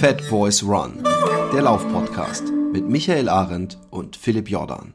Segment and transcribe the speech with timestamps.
[0.00, 1.04] Fat Boys Run,
[1.52, 4.94] der Laufpodcast mit Michael Arendt und Philipp Jordan.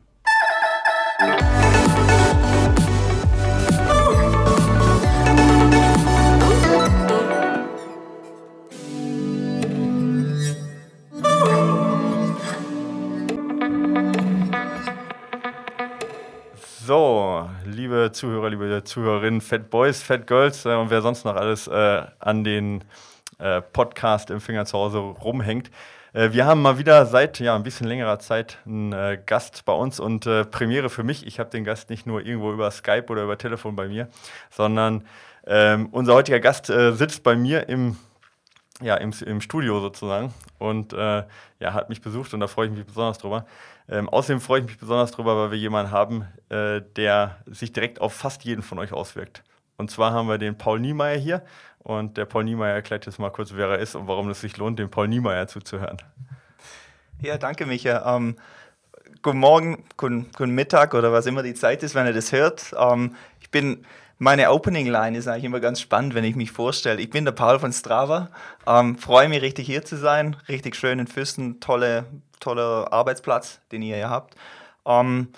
[16.83, 21.67] So, liebe Zuhörer, liebe Zuhörerinnen, Fat Boys, Fat Girls äh, und wer sonst noch alles
[21.67, 22.83] äh, an den
[23.37, 25.71] äh, Podcast im Finger zu Hause rumhängt.
[26.13, 29.73] Äh, wir haben mal wieder seit ja, ein bisschen längerer Zeit einen äh, Gast bei
[29.73, 31.27] uns und äh, Premiere für mich.
[31.27, 34.07] Ich habe den Gast nicht nur irgendwo über Skype oder über Telefon bei mir,
[34.49, 35.05] sondern
[35.45, 37.97] ähm, unser heutiger Gast sitzt bei mir im
[38.81, 41.23] ja, im, im Studio sozusagen und äh,
[41.59, 43.45] ja, hat mich besucht und da freue ich mich besonders drüber.
[43.87, 48.01] Ähm, außerdem freue ich mich besonders drüber, weil wir jemanden haben, äh, der sich direkt
[48.01, 49.43] auf fast jeden von euch auswirkt.
[49.77, 51.41] Und zwar haben wir den Paul Niemeyer hier
[51.79, 54.57] und der Paul Niemeyer erklärt jetzt mal kurz, wer er ist und warum es sich
[54.57, 55.97] lohnt, dem Paul Niemeyer zuzuhören.
[57.21, 58.15] Ja, danke, Micha.
[58.15, 58.35] Ähm,
[59.21, 62.73] guten Morgen, guten, guten, Mittag oder was immer die Zeit ist, wenn ihr das hört.
[62.77, 63.85] Ähm, ich bin
[64.17, 67.01] meine Opening Line ist eigentlich immer ganz spannend, wenn ich mich vorstelle.
[67.01, 68.29] Ich bin der Paul von Strava.
[68.65, 70.37] Ähm, freue mich richtig hier zu sein.
[70.47, 71.59] Richtig schön in Füssen.
[71.59, 72.05] Tolle,
[72.39, 74.35] toller Arbeitsplatz, den ihr hier habt.
[74.85, 75.33] Ähm,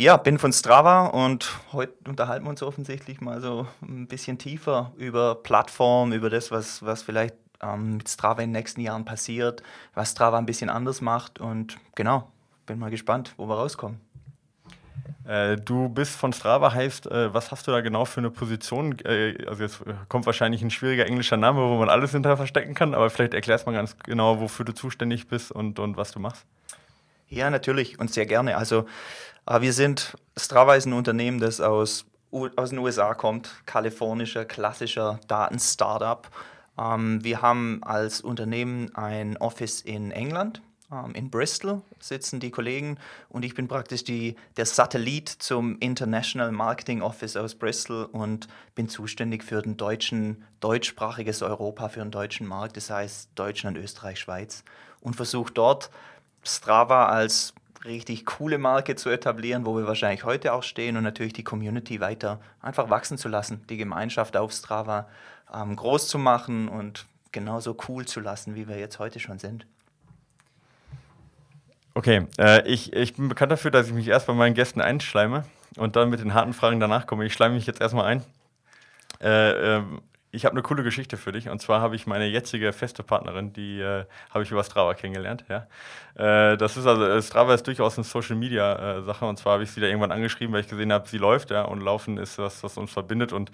[0.00, 4.92] ja, bin von Strava und heute unterhalten wir uns offensichtlich mal so ein bisschen tiefer
[4.96, 9.62] über Plattform, über das, was, was vielleicht ähm, mit Strava in den nächsten Jahren passiert,
[9.92, 12.26] was Strava ein bisschen anders macht und genau,
[12.64, 14.00] bin mal gespannt, wo wir rauskommen.
[15.26, 18.98] Äh, du bist von Strava, heißt, äh, was hast du da genau für eine Position?
[19.00, 22.94] Äh, also jetzt kommt wahrscheinlich ein schwieriger englischer Name, wo man alles hinter verstecken kann,
[22.94, 26.20] aber vielleicht erklärst du mal ganz genau, wofür du zuständig bist und, und was du
[26.20, 26.46] machst.
[27.30, 28.56] Ja, natürlich und sehr gerne.
[28.56, 28.86] Also
[29.46, 36.28] wir sind, Strava ist ein Unternehmen, das aus, aus den USA kommt, kalifornischer, klassischer Daten-Startup.
[36.76, 40.60] Ähm, wir haben als Unternehmen ein Office in England,
[40.92, 46.50] ähm, in Bristol sitzen die Kollegen und ich bin praktisch die, der Satellit zum International
[46.50, 52.46] Marketing Office aus Bristol und bin zuständig für den deutschen, deutschsprachiges Europa, für den deutschen
[52.46, 54.64] Markt, das heißt Deutschland, Österreich, Schweiz
[55.00, 55.90] und versuche dort
[56.42, 61.32] Strava als richtig coole Marke zu etablieren, wo wir wahrscheinlich heute auch stehen und natürlich
[61.32, 65.08] die Community weiter einfach wachsen zu lassen, die Gemeinschaft auf Strava
[65.52, 69.66] ähm, groß zu machen und genauso cool zu lassen, wie wir jetzt heute schon sind.
[71.94, 75.44] Okay, äh, ich, ich bin bekannt dafür, dass ich mich erst bei meinen Gästen einschleime
[75.76, 77.24] und dann mit den harten Fragen danach komme.
[77.24, 78.24] Ich schleime mich jetzt erstmal ein.
[79.20, 79.82] Äh, äh,
[80.32, 81.48] ich habe eine coole Geschichte für dich.
[81.48, 85.44] Und zwar habe ich meine jetzige feste Partnerin, die äh, habe ich über Strava kennengelernt.
[85.48, 85.66] Ja.
[86.14, 89.24] Äh, das ist also, äh, Strava ist durchaus eine Social Media äh, Sache.
[89.24, 91.62] Und zwar habe ich sie da irgendwann angeschrieben, weil ich gesehen habe, sie läuft, ja,
[91.62, 93.32] und Laufen ist das, was uns verbindet.
[93.32, 93.50] Und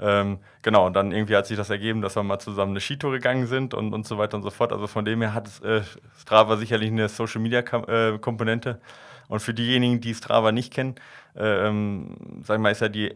[0.00, 3.12] ähm, genau, und dann irgendwie hat sich das ergeben, dass wir mal zusammen eine Skitour
[3.12, 4.72] gegangen sind und, und so weiter und so fort.
[4.72, 5.82] Also von dem her hat äh,
[6.18, 8.80] Strava sicherlich eine Social Media äh, Komponente.
[9.28, 10.96] Und für diejenigen, die Strava nicht kennen,
[11.36, 13.14] ähm, sag ich mal, ist ja die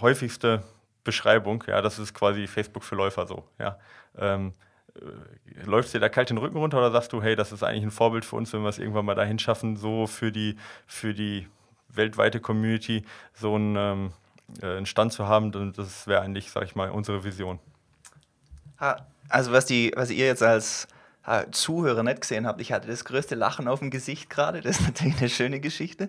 [0.00, 0.62] häufigste
[1.10, 3.78] Beschreibung, ja, das ist quasi Facebook für Läufer so, ja.
[4.16, 4.54] Ähm,
[4.94, 7.82] äh, läufst dir da kalt den Rücken runter oder sagst du, hey, das ist eigentlich
[7.82, 10.56] ein Vorbild für uns, wenn wir es irgendwann mal dahin schaffen, so für die,
[10.86, 11.48] für die
[11.88, 13.04] weltweite Community
[13.34, 14.12] so einen, ähm,
[14.62, 17.58] äh, einen Stand zu haben, das wäre eigentlich, sag ich mal, unsere Vision.
[19.28, 20.86] Also was, die, was ihr jetzt als
[21.50, 24.86] Zuhörer nicht gesehen habt, ich hatte das größte Lachen auf dem Gesicht gerade, das ist
[24.86, 26.08] natürlich eine schöne Geschichte.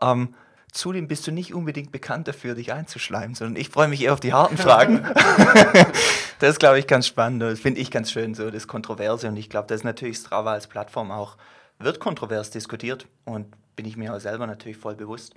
[0.00, 0.34] Ähm,
[0.74, 4.18] Zudem bist du nicht unbedingt bekannt dafür, dich einzuschleimen, sondern ich freue mich eher auf
[4.18, 5.02] die harten Fragen.
[6.40, 7.42] das ist, glaube ich, ganz spannend.
[7.42, 9.28] Das finde ich ganz schön, so das Kontroverse.
[9.28, 11.36] Und ich glaube, das ist natürlich Strava als Plattform auch,
[11.78, 13.46] wird kontrovers diskutiert und
[13.76, 15.34] bin ich mir auch selber natürlich voll bewusst.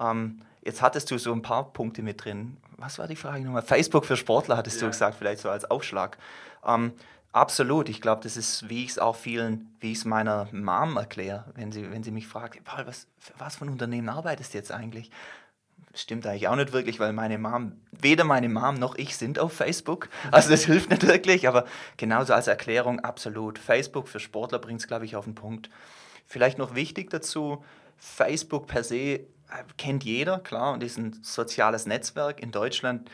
[0.00, 2.56] Ähm, jetzt hattest du so ein paar Punkte mit drin.
[2.78, 3.60] Was war die Frage nochmal?
[3.60, 4.86] Facebook für Sportler hattest ja.
[4.86, 6.16] du gesagt, vielleicht so als Aufschlag.
[6.66, 6.92] Ähm,
[7.38, 7.88] Absolut.
[7.88, 11.44] Ich glaube, das ist, wie ich es auch vielen, wie ich es meiner Mom erkläre,
[11.54, 14.58] wenn sie, wenn sie mich fragt, Paul, was, für was für ein Unternehmen arbeitest du
[14.58, 15.12] jetzt eigentlich?
[15.94, 19.52] Stimmt eigentlich auch nicht wirklich, weil meine Mom, weder meine Mom noch ich sind auf
[19.52, 20.08] Facebook.
[20.32, 21.64] Also das hilft nicht wirklich, aber
[21.96, 23.60] genauso als Erklärung absolut.
[23.60, 25.70] Facebook für Sportler bringt es, glaube ich, auf den Punkt.
[26.26, 27.64] Vielleicht noch wichtig dazu,
[27.98, 29.20] Facebook per se äh,
[29.76, 33.08] kennt jeder, klar, und ist ein soziales Netzwerk in Deutschland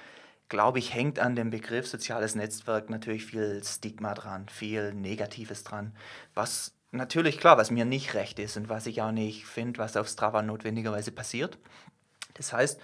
[0.49, 5.95] glaube ich, hängt an dem Begriff soziales Netzwerk natürlich viel Stigma dran, viel Negatives dran,
[6.35, 9.97] was natürlich klar, was mir nicht recht ist und was ich auch nicht finde, was
[9.97, 11.59] auf Strava notwendigerweise passiert.
[12.35, 12.81] Das heißt,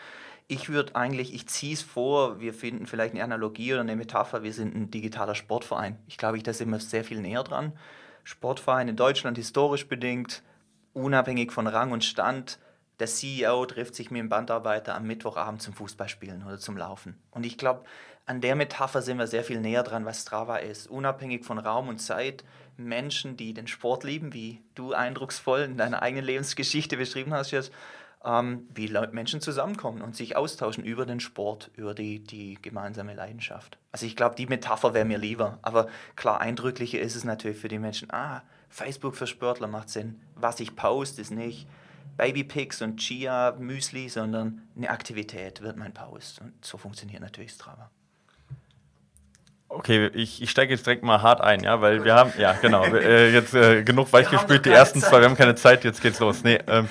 [0.48, 4.42] ich würde eigentlich, ich ziehe es vor, wir finden vielleicht eine Analogie oder eine Metapher,
[4.42, 5.96] wir sind ein digitaler Sportverein.
[6.08, 7.72] Ich glaube, ich, da sind wir sehr viel näher dran.
[8.24, 10.42] Sportverein in Deutschland historisch bedingt,
[10.92, 12.58] unabhängig von Rang und Stand,
[13.00, 17.18] der CEO trifft sich mit dem Bandarbeiter am Mittwochabend zum Fußballspielen oder zum Laufen.
[17.30, 17.84] Und ich glaube,
[18.26, 20.86] an der Metapher sind wir sehr viel näher dran, was Strava ist.
[20.86, 22.44] Unabhängig von Raum und Zeit,
[22.76, 27.72] Menschen, die den Sport lieben, wie du eindrucksvoll in deiner eigenen Lebensgeschichte beschrieben hast jetzt,
[28.24, 33.78] ähm, wie Menschen zusammenkommen und sich austauschen über den Sport, über die, die gemeinsame Leidenschaft.
[33.92, 35.58] Also ich glaube, die Metapher wäre mir lieber.
[35.62, 40.20] Aber klar, eindrücklicher ist es natürlich für die Menschen, ah, Facebook für Sportler macht Sinn.
[40.36, 41.66] Was ich poste, ist nicht
[42.16, 46.40] Babypics und Chia Müsli, sondern eine Aktivität wird mein Post.
[46.40, 47.90] Und so funktioniert natürlich Strava.
[49.68, 52.84] Okay, ich, ich steige jetzt direkt mal hart ein, ja, weil wir haben, ja, genau,
[52.94, 55.10] äh, jetzt äh, genug weichgespült, die ersten Zeit.
[55.10, 56.42] zwei, wir haben keine Zeit, jetzt geht's los.
[56.42, 56.88] Nee, ähm,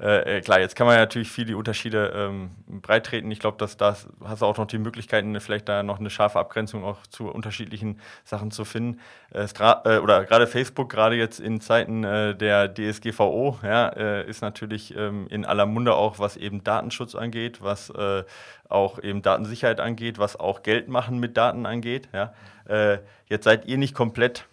[0.00, 3.12] äh, äh, klar, jetzt kann man natürlich viel die Unterschiede ähm, breit.
[3.12, 6.38] Ich glaube, dass da hast du auch noch die Möglichkeiten, vielleicht da noch eine scharfe
[6.38, 9.00] Abgrenzung auch zu unterschiedlichen Sachen zu finden.
[9.32, 14.40] Äh, äh, oder gerade Facebook, gerade jetzt in Zeiten äh, der DSGVO, ja, äh, ist
[14.40, 17.92] natürlich ähm, in aller Munde auch, was eben Datenschutz angeht, was
[18.68, 22.08] auch eben Datensicherheit angeht, was auch Geld machen mit Daten angeht.
[22.12, 22.32] Ja.
[23.28, 24.46] jetzt seid ihr nicht komplett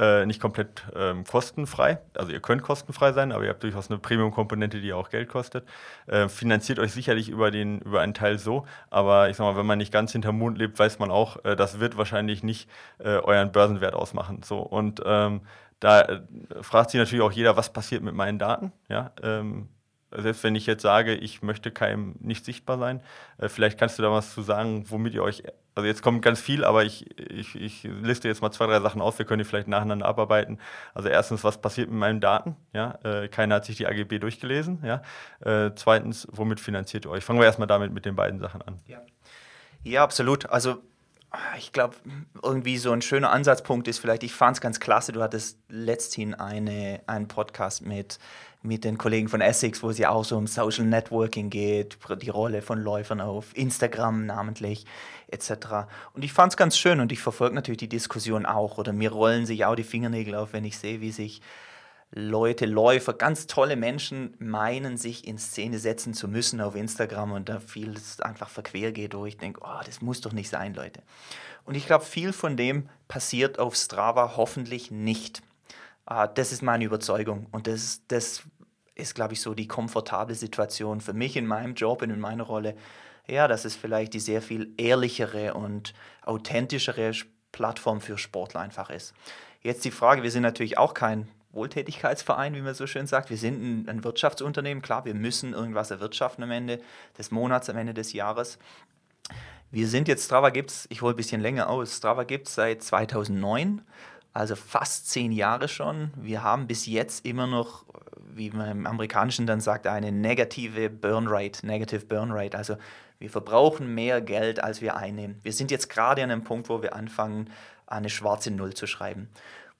[0.00, 1.98] äh, nicht komplett ähm, kostenfrei.
[2.14, 5.68] Also ihr könnt kostenfrei sein, aber ihr habt durchaus eine Premium-Komponente, die auch Geld kostet.
[6.06, 9.66] Äh, finanziert euch sicherlich über, den, über einen Teil so, aber ich sag mal, wenn
[9.66, 13.18] man nicht ganz hinterm Mond lebt, weiß man auch, äh, das wird wahrscheinlich nicht äh,
[13.18, 14.42] euren Börsenwert ausmachen.
[14.42, 14.58] So.
[14.58, 15.42] Und ähm,
[15.80, 16.20] da äh,
[16.62, 18.72] fragt sich natürlich auch jeder, was passiert mit meinen Daten.
[18.88, 19.12] Ja?
[19.22, 19.68] Ähm,
[20.16, 23.00] selbst wenn ich jetzt sage, ich möchte keinem nicht sichtbar sein,
[23.38, 25.42] äh, vielleicht kannst du da was zu sagen, womit ihr euch,
[25.80, 29.00] also jetzt kommt ganz viel, aber ich, ich, ich liste jetzt mal zwei, drei Sachen
[29.00, 30.58] aus, wir können die vielleicht nacheinander abarbeiten.
[30.92, 32.54] Also erstens, was passiert mit meinen Daten?
[32.74, 34.84] Ja, äh, keiner hat sich die AGB durchgelesen.
[34.84, 35.02] Ja.
[35.40, 37.24] Äh, zweitens, womit finanziert ihr euch?
[37.24, 38.78] Fangen wir erstmal damit mit den beiden Sachen an.
[38.86, 39.00] Ja,
[39.82, 40.50] ja absolut.
[40.50, 40.82] Also
[41.56, 41.96] ich glaube,
[42.42, 46.34] irgendwie so ein schöner Ansatzpunkt ist vielleicht, ich fand es ganz klasse, du hattest letzthin
[46.34, 48.18] eine, einen Podcast mit
[48.62, 52.28] mit den Kollegen von Essex, wo es ja auch so um Social Networking geht, die
[52.28, 54.84] Rolle von Läufern auf Instagram namentlich
[55.28, 55.86] etc.
[56.12, 59.12] Und ich fand es ganz schön und ich verfolge natürlich die Diskussion auch oder mir
[59.12, 61.40] rollen sich auch die Fingernägel auf, wenn ich sehe, wie sich
[62.12, 67.48] Leute, Läufer, ganz tolle Menschen meinen, sich in Szene setzen zu müssen auf Instagram und
[67.48, 71.02] da vieles einfach verquer geht, wo ich denke, oh, das muss doch nicht sein, Leute.
[71.64, 75.42] Und ich glaube, viel von dem passiert auf Strava hoffentlich nicht.
[76.12, 78.42] Uh, das ist meine Überzeugung und das, das
[78.96, 82.44] ist, glaube ich, so die komfortable Situation für mich in meinem Job und in meiner
[82.44, 82.74] Rolle.
[83.26, 87.12] Ja, dass es vielleicht die sehr viel ehrlichere und authentischere
[87.52, 89.14] Plattform für Sportler einfach ist.
[89.62, 93.30] Jetzt die Frage, wir sind natürlich auch kein Wohltätigkeitsverein, wie man so schön sagt.
[93.30, 96.80] Wir sind ein, ein Wirtschaftsunternehmen, klar, wir müssen irgendwas erwirtschaften am Ende
[97.18, 98.58] des Monats, am Ende des Jahres.
[99.70, 102.54] Wir sind jetzt, Strava gibt es, ich hole ein bisschen länger aus, Strava gibt es
[102.54, 103.82] seit 2009
[104.32, 106.12] also fast zehn Jahre schon.
[106.16, 107.84] Wir haben bis jetzt immer noch,
[108.32, 112.56] wie man im Amerikanischen dann sagt, eine negative Burn Rate, Negative Burn Rate.
[112.56, 112.76] Also
[113.18, 115.38] wir verbrauchen mehr Geld, als wir einnehmen.
[115.42, 117.50] Wir sind jetzt gerade an einem Punkt, wo wir anfangen,
[117.86, 119.28] eine schwarze Null zu schreiben.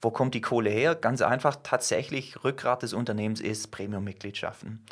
[0.01, 0.95] Wo kommt die Kohle her?
[0.95, 4.83] Ganz einfach, tatsächlich Rückgrat des Unternehmens ist Premium-Mitgliedschaften.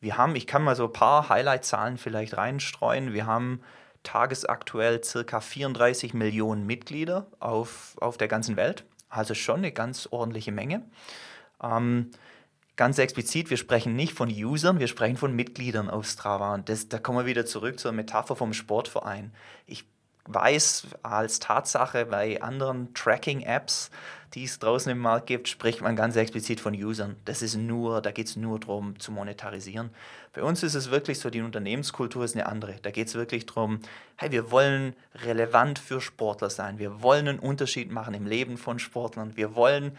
[0.00, 3.12] Wir haben, ich kann mal so ein paar Highlight-Zahlen vielleicht reinstreuen.
[3.12, 3.60] Wir haben
[4.02, 8.84] tagesaktuell circa 34 Millionen Mitglieder auf, auf der ganzen Welt.
[9.10, 10.82] Also schon eine ganz ordentliche Menge.
[11.62, 12.10] Ähm,
[12.76, 16.54] ganz explizit, wir sprechen nicht von Usern, wir sprechen von Mitgliedern auf Strava.
[16.54, 19.32] Und das, da kommen wir wieder zurück zur Metapher vom Sportverein.
[19.66, 19.84] Ich
[20.24, 23.90] weiß als Tatsache bei anderen Tracking-Apps,
[24.34, 27.16] die es draußen im Markt gibt, spricht man ganz explizit von Usern.
[27.24, 29.90] Das ist nur, da geht es nur darum zu monetarisieren.
[30.32, 32.76] Bei uns ist es wirklich so, die Unternehmenskultur ist eine andere.
[32.82, 33.80] Da geht es wirklich darum,
[34.16, 36.78] hey, wir wollen relevant für Sportler sein.
[36.78, 39.36] Wir wollen einen Unterschied machen im Leben von Sportlern.
[39.36, 39.96] Wir wollen,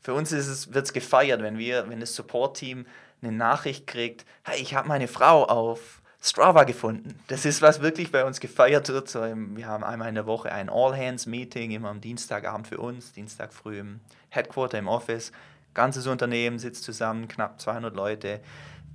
[0.00, 2.86] für uns wird es gefeiert, wenn wir, wenn das Support-Team
[3.22, 7.20] eine Nachricht kriegt, hey, ich habe meine Frau auf Strava gefunden.
[7.26, 9.10] Das ist, was wirklich bei uns gefeiert wird.
[9.10, 13.12] So im, wir haben einmal in der Woche ein All-Hands-Meeting, immer am Dienstagabend für uns,
[13.12, 14.00] Dienstag früh im
[14.30, 15.32] Headquarter, im Office.
[15.74, 18.40] Ganzes Unternehmen sitzt zusammen, knapp 200 Leute,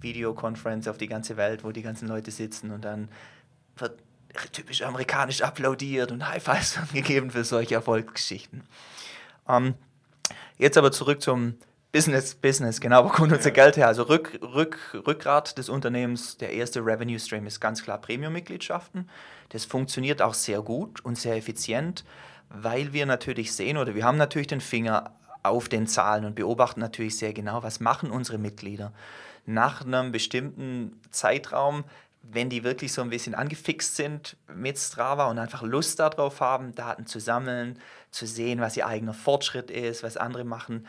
[0.01, 3.09] Videokonferenz auf die ganze Welt, wo die ganzen Leute sitzen und dann
[3.77, 3.99] wird
[4.51, 8.63] typisch amerikanisch applaudiert und High Fives gegeben für solche Erfolgsgeschichten.
[9.47, 9.75] Ähm,
[10.57, 11.59] jetzt aber zurück zum
[11.91, 13.55] Business, Business, genau, wo kommt unser ja.
[13.55, 13.87] Geld her?
[13.87, 19.09] Also Rück, Rück, Rückgrat des Unternehmens, der erste Revenue Stream ist ganz klar Premium-Mitgliedschaften.
[19.49, 22.05] Das funktioniert auch sehr gut und sehr effizient,
[22.49, 26.79] weil wir natürlich sehen oder wir haben natürlich den Finger auf den Zahlen und beobachten
[26.79, 28.93] natürlich sehr genau, was machen unsere Mitglieder.
[29.47, 31.85] Nach einem bestimmten Zeitraum
[32.21, 36.75] wenn die wirklich so ein bisschen angefixt sind mit Strava und einfach Lust darauf haben,
[36.75, 37.79] Daten zu sammeln,
[38.11, 40.85] zu sehen, was ihr eigener Fortschritt ist, was andere machen,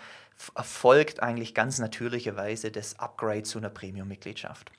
[0.55, 4.73] erfolgt eigentlich ganz natürlicherweise das Upgrade zu einer Premium-Mitgliedschaft.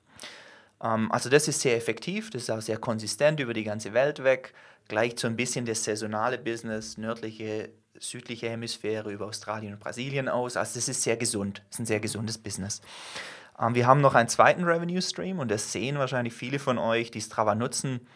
[0.84, 4.24] Ähm, also das ist sehr effektiv, das ist auch sehr konsistent über die ganze Welt
[4.24, 4.53] weg,
[4.88, 10.58] gleicht so ein bisschen das saisonale Business, nördliche, südliche Hemisphäre über Australien und Brasilien aus.
[10.58, 12.82] Also das ist sehr gesund, das ist ein sehr gesundes Business.
[13.60, 17.12] Ähm, wir haben noch einen zweiten Revenue Stream und das sehen wahrscheinlich viele von euch,
[17.12, 18.08] die Strava nutzen,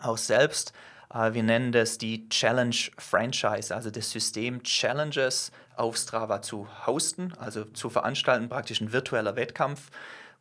[0.00, 0.72] auch selbst.
[1.12, 7.32] Äh, wir nennen das die Challenge Franchise, also das System Challenges auf Strava zu hosten,
[7.38, 9.90] also zu veranstalten, praktisch ein virtueller Wettkampf,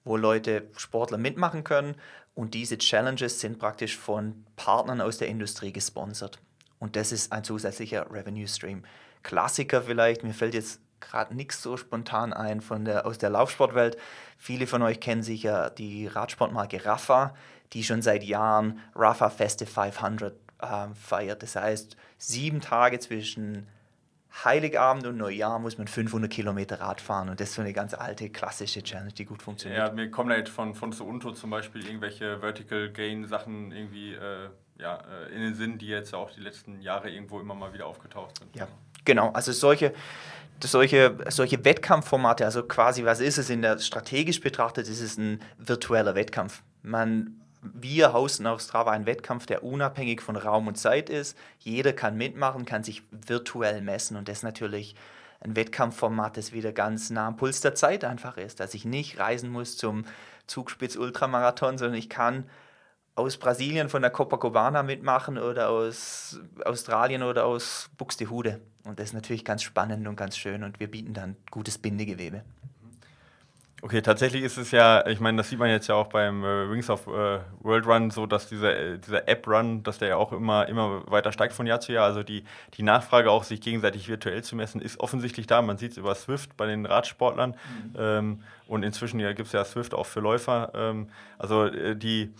[0.03, 1.95] wo Leute, Sportler mitmachen können.
[2.35, 6.39] Und diese Challenges sind praktisch von Partnern aus der Industrie gesponsert.
[6.79, 8.83] Und das ist ein zusätzlicher Revenue Stream.
[9.23, 13.97] Klassiker vielleicht, mir fällt jetzt gerade nichts so spontan ein von der, aus der Laufsportwelt.
[14.37, 17.35] Viele von euch kennen sicher die Radsportmarke Rafa,
[17.73, 21.43] die schon seit Jahren Rafa Festive 500 äh, feiert.
[21.43, 23.67] Das heißt, sieben Tage zwischen
[24.43, 27.93] Heiligabend und Neujahr muss man 500 Kilometer Rad fahren und das ist so eine ganz
[27.93, 29.87] alte klassische Challenge, die gut funktioniert.
[29.87, 34.13] Ja, mir kommen da jetzt von, von Unto zum Beispiel irgendwelche Vertical Gain Sachen irgendwie
[34.13, 37.73] äh, ja, äh, in den Sinn, die jetzt auch die letzten Jahre irgendwo immer mal
[37.73, 38.55] wieder aufgetaucht sind.
[38.55, 38.67] Ja,
[39.03, 39.31] genau.
[39.31, 39.93] Also solche,
[40.63, 45.41] solche, solche Wettkampfformate, also quasi, was ist es in der strategisch betrachtet, ist es ein
[45.57, 46.61] virtueller Wettkampf.
[46.81, 51.37] Man wir hosten auf Strava einen Wettkampf, der unabhängig von Raum und Zeit ist.
[51.59, 54.95] Jeder kann mitmachen, kann sich virtuell messen und das ist natürlich
[55.41, 59.19] ein Wettkampfformat, das wieder ganz nah am Puls der Zeit einfach ist, dass ich nicht
[59.19, 60.05] reisen muss zum
[60.47, 62.49] Zugspitz-Ultramarathon, sondern ich kann
[63.15, 68.61] aus Brasilien von der Copacabana mitmachen oder aus Australien oder aus Buxtehude.
[68.85, 72.43] Und das ist natürlich ganz spannend und ganz schön und wir bieten dann gutes Bindegewebe.
[73.81, 76.69] Okay, tatsächlich ist es ja, ich meine, das sieht man jetzt ja auch beim äh,
[76.69, 80.33] Wings of äh, World Run, so dass dieser, äh, dieser App-Run, dass der ja auch
[80.33, 82.05] immer, immer weiter steigt von Jahr zu Jahr.
[82.05, 82.43] Also die,
[82.73, 85.61] die Nachfrage auch, sich gegenseitig virtuell zu messen, ist offensichtlich da.
[85.61, 87.95] Man sieht es über Swift bei den Radsportlern mhm.
[87.97, 90.71] ähm, und inzwischen ja, gibt es ja Swift auch für Läufer.
[90.75, 91.07] Ähm,
[91.37, 92.33] also äh, die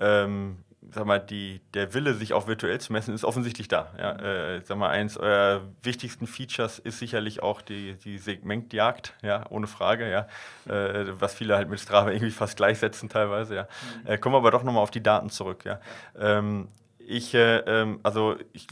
[0.00, 0.58] ähm,
[0.90, 3.92] sag mal, die, der Wille, sich auch virtuell zu messen, ist offensichtlich da.
[3.98, 9.44] Ja, äh, sag mal, eins eurer wichtigsten Features ist sicherlich auch die, die Segmentjagd, ja,
[9.50, 10.26] ohne Frage, ja,
[10.72, 13.62] äh, was viele halt mit Strava irgendwie fast gleichsetzen teilweise, ja.
[13.62, 14.10] Mhm.
[14.10, 15.80] Äh, kommen wir aber doch nochmal auf die Daten zurück, ja.
[16.18, 18.66] Ähm, ich, äh, ähm, also ich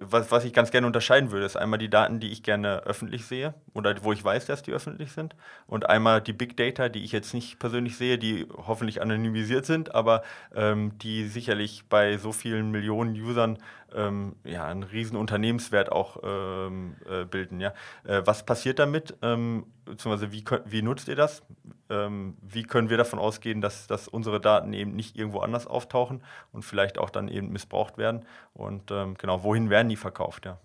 [0.00, 3.26] was, was ich ganz gerne unterscheiden würde, ist einmal die Daten, die ich gerne öffentlich
[3.26, 5.34] sehe oder wo ich weiß, dass die öffentlich sind.
[5.66, 9.94] Und einmal die Big Data, die ich jetzt nicht persönlich sehe, die hoffentlich anonymisiert sind,
[9.94, 10.22] aber
[10.54, 13.58] ähm, die sicherlich bei so vielen Millionen Usern
[13.96, 17.60] ähm, ja, einen riesen Unternehmenswert auch ähm, äh, bilden.
[17.60, 17.72] Ja?
[18.04, 19.16] Äh, was passiert damit?
[19.22, 21.42] Ähm, beziehungsweise wie, wie nutzt ihr das?
[21.88, 26.22] Ähm, wie können wir davon ausgehen, dass, dass unsere Daten eben nicht irgendwo anders auftauchen
[26.52, 28.26] und vielleicht auch dann eben missbraucht werden?
[28.52, 30.46] Und ähm, genau, wohin werden die verkauft?
[30.46, 30.58] Ja.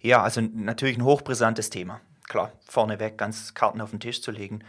[0.00, 2.00] ja, also natürlich ein hochbrisantes Thema.
[2.28, 4.62] Klar, vorneweg ganz Karten auf den Tisch zu legen.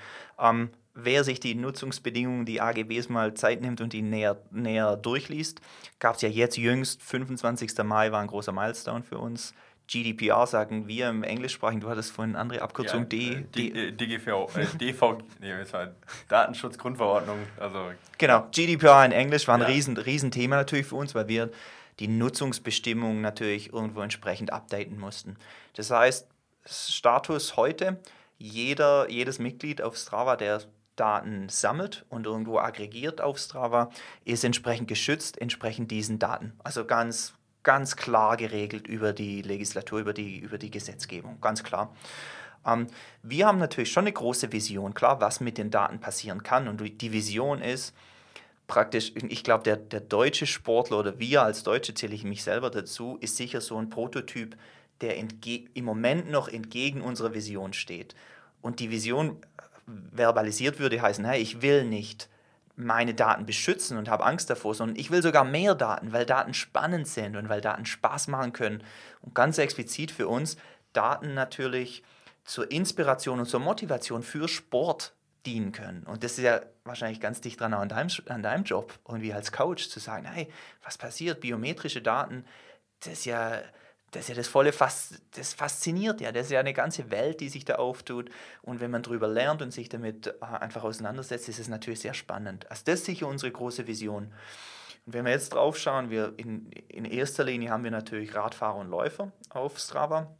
[0.95, 5.59] Wer sich die Nutzungsbedingungen, die AGBs mal Zeit nimmt und die näher, näher durchliest,
[5.99, 7.71] gab es ja jetzt jüngst, 25.
[7.83, 9.55] Mai war ein großer Milestone für uns.
[9.87, 13.91] GDPR sagen wir im Englischsprachigen, du hattest vorhin eine andere Abkürzung, ja, D, äh, D,
[13.91, 15.91] DGV, äh, DV, nee, das war
[16.29, 17.39] Datenschutzgrundverordnung.
[17.59, 19.67] Also, genau, GDPR in Englisch war ein ja.
[19.67, 21.49] riesen, riesen Thema natürlich für uns, weil wir
[21.99, 25.37] die Nutzungsbestimmungen natürlich irgendwo entsprechend updaten mussten.
[25.75, 26.27] Das heißt,
[26.65, 27.99] Status heute,
[28.37, 30.61] jeder, jedes Mitglied auf Strava, der
[30.95, 33.89] Daten sammelt und irgendwo aggregiert auf Strava,
[34.25, 36.53] ist entsprechend geschützt, entsprechend diesen Daten.
[36.63, 37.33] Also ganz,
[37.63, 41.93] ganz klar geregelt über die Legislatur, über die, über die Gesetzgebung, ganz klar.
[42.65, 42.87] Ähm,
[43.21, 46.67] wir haben natürlich schon eine große Vision, klar, was mit den Daten passieren kann.
[46.67, 47.93] Und die Vision ist
[48.67, 52.69] praktisch, ich glaube, der, der deutsche Sportler oder wir als Deutsche, zähle ich mich selber
[52.69, 54.55] dazu, ist sicher so ein Prototyp,
[55.01, 58.15] der im Moment noch entgegen unserer Vision steht.
[58.61, 59.37] Und die Vision
[59.85, 62.29] verbalisiert würde, heißen, hey, ich will nicht
[62.75, 66.53] meine Daten beschützen und habe Angst davor, sondern ich will sogar mehr Daten, weil Daten
[66.53, 68.83] spannend sind und weil Daten Spaß machen können.
[69.21, 70.57] Und ganz explizit für uns,
[70.91, 72.03] Daten natürlich
[72.43, 75.13] zur Inspiration und zur Motivation für Sport
[75.45, 76.03] dienen können.
[76.03, 79.33] Und das ist ja wahrscheinlich ganz dicht dran an deinem, an deinem Job und wie
[79.33, 80.47] als Coach zu sagen, hey,
[80.83, 81.41] was passiert?
[81.41, 82.45] Biometrische Daten,
[83.01, 83.61] das ist ja
[84.13, 87.41] das ist ja das volle Fas das fasziniert ja, das ist ja eine ganze Welt,
[87.41, 88.29] die sich da auftut
[88.61, 92.13] und wenn man darüber lernt und sich damit äh, einfach auseinandersetzt, ist es natürlich sehr
[92.13, 92.69] spannend.
[92.69, 94.31] Also das ist sicher unsere große Vision.
[95.05, 98.77] Und wenn wir jetzt drauf schauen, wir in, in erster Linie haben wir natürlich Radfahrer
[98.77, 100.33] und Läufer auf Strava,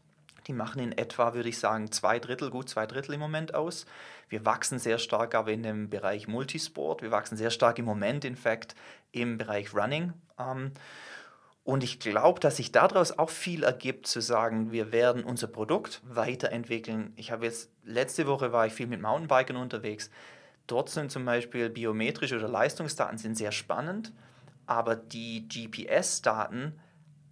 [0.47, 3.85] Die machen in etwa, würde ich sagen, zwei Drittel, gut zwei Drittel im Moment aus.
[4.29, 7.01] Wir wachsen sehr stark aber in dem Bereich Multisport.
[7.01, 8.75] Wir wachsen sehr stark im Moment, in fact,
[9.11, 10.13] im Bereich Running.
[10.39, 10.71] Ähm,
[11.63, 16.01] und ich glaube, dass sich daraus auch viel ergibt, zu sagen, wir werden unser Produkt
[16.03, 17.13] weiterentwickeln.
[17.15, 20.09] Ich habe jetzt, letzte Woche war ich viel mit Mountainbikern unterwegs.
[20.67, 24.11] Dort sind zum Beispiel biometrische oder Leistungsdaten sind sehr spannend,
[24.65, 26.79] aber die GPS-Daten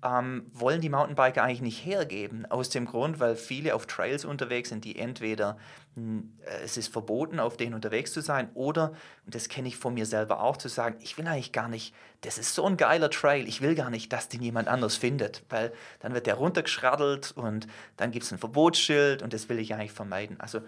[0.03, 2.45] ähm, wollen die Mountainbiker eigentlich nicht hergeben.
[2.49, 5.57] Aus dem Grund, weil viele auf Trails unterwegs sind, die entweder
[5.95, 8.93] hm, äh, es ist verboten, auf denen unterwegs zu sein, oder,
[9.25, 11.93] und das kenne ich von mir selber auch, zu sagen, ich will eigentlich gar nicht,
[12.21, 15.43] das ist so ein geiler Trail, ich will gar nicht, dass den jemand anders findet,
[15.49, 17.67] weil dann wird der runtergeschraddelt und
[17.97, 20.39] dann gibt es ein Verbotsschild und das will ich eigentlich vermeiden.
[20.39, 20.61] Also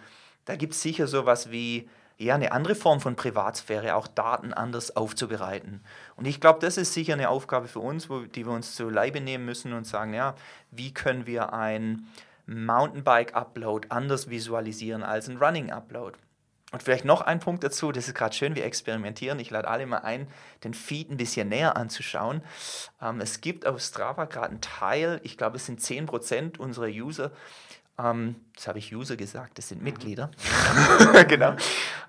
[0.46, 4.96] da gibt es sicher sowas wie, ja, eine andere Form von Privatsphäre, auch Daten anders
[4.96, 5.82] aufzubereiten.
[6.16, 8.90] Und ich glaube, das ist sicher eine Aufgabe für uns, wo, die wir uns zu
[8.90, 10.36] Leibe nehmen müssen und sagen, ja,
[10.72, 12.08] wie können wir ein
[12.46, 16.18] Mountainbike-Upload anders visualisieren als ein Running-Upload?
[16.74, 19.40] Und vielleicht noch ein Punkt dazu, das ist gerade schön, wir experimentieren.
[19.40, 20.28] Ich lade alle mal ein,
[20.64, 22.42] den Feed ein bisschen näher anzuschauen.
[23.00, 27.32] Ähm, es gibt auf Strava gerade einen Teil, ich glaube, es sind 10% unserer User,
[28.00, 29.86] ähm, das habe ich User gesagt, das sind mhm.
[29.86, 30.32] Mitglieder.
[31.28, 31.56] genau.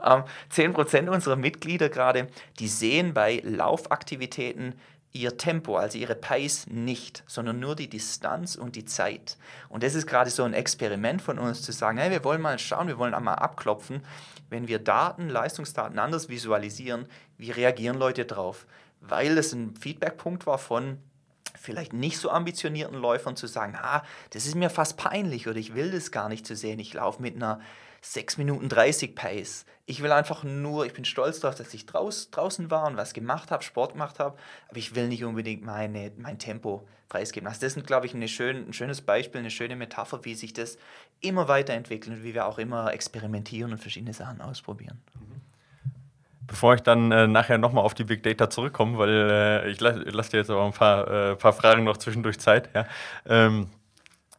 [0.05, 4.75] Ähm, 10% unserer Mitglieder gerade, die sehen bei Laufaktivitäten
[5.13, 9.37] ihr Tempo, also ihre Pace nicht, sondern nur die Distanz und die Zeit.
[9.69, 12.59] Und das ist gerade so ein Experiment von uns zu sagen, hey, wir wollen mal
[12.59, 14.03] schauen, wir wollen einmal abklopfen,
[14.51, 17.07] wenn wir Daten, Leistungsdaten anders visualisieren,
[17.39, 18.67] wie reagieren Leute drauf?
[19.01, 20.99] Weil es ein Feedbackpunkt war von
[21.65, 25.75] vielleicht nicht so ambitionierten Läufern zu sagen, ah, das ist mir fast peinlich oder ich
[25.75, 26.79] will das gar nicht zu sehen.
[26.79, 27.61] Ich laufe mit einer
[28.03, 29.65] 6 Minuten 30 Pace.
[29.87, 33.15] Ich will einfach nur, ich bin stolz darauf, dass ich draus, draußen war und was
[33.15, 34.37] gemacht habe, Sport gemacht habe,
[34.69, 37.49] aber ich will nicht unbedingt meine, mein Tempo preisgeben.
[37.49, 40.77] Also das ist, glaube ich, schön, ein schönes Beispiel, eine schöne Metapher, wie sich das
[41.21, 45.01] immer weiterentwickelt und wie wir auch immer experimentieren und verschiedene Sachen ausprobieren.
[45.15, 45.44] Mhm.
[46.47, 50.01] Bevor ich dann äh, nachher nochmal auf die Big Data zurückkomme, weil äh, ich lasse
[50.11, 52.71] lass dir jetzt aber ein paar, äh, paar Fragen noch zwischendurch Zeit.
[52.75, 52.87] Ja.
[53.27, 53.69] Ähm,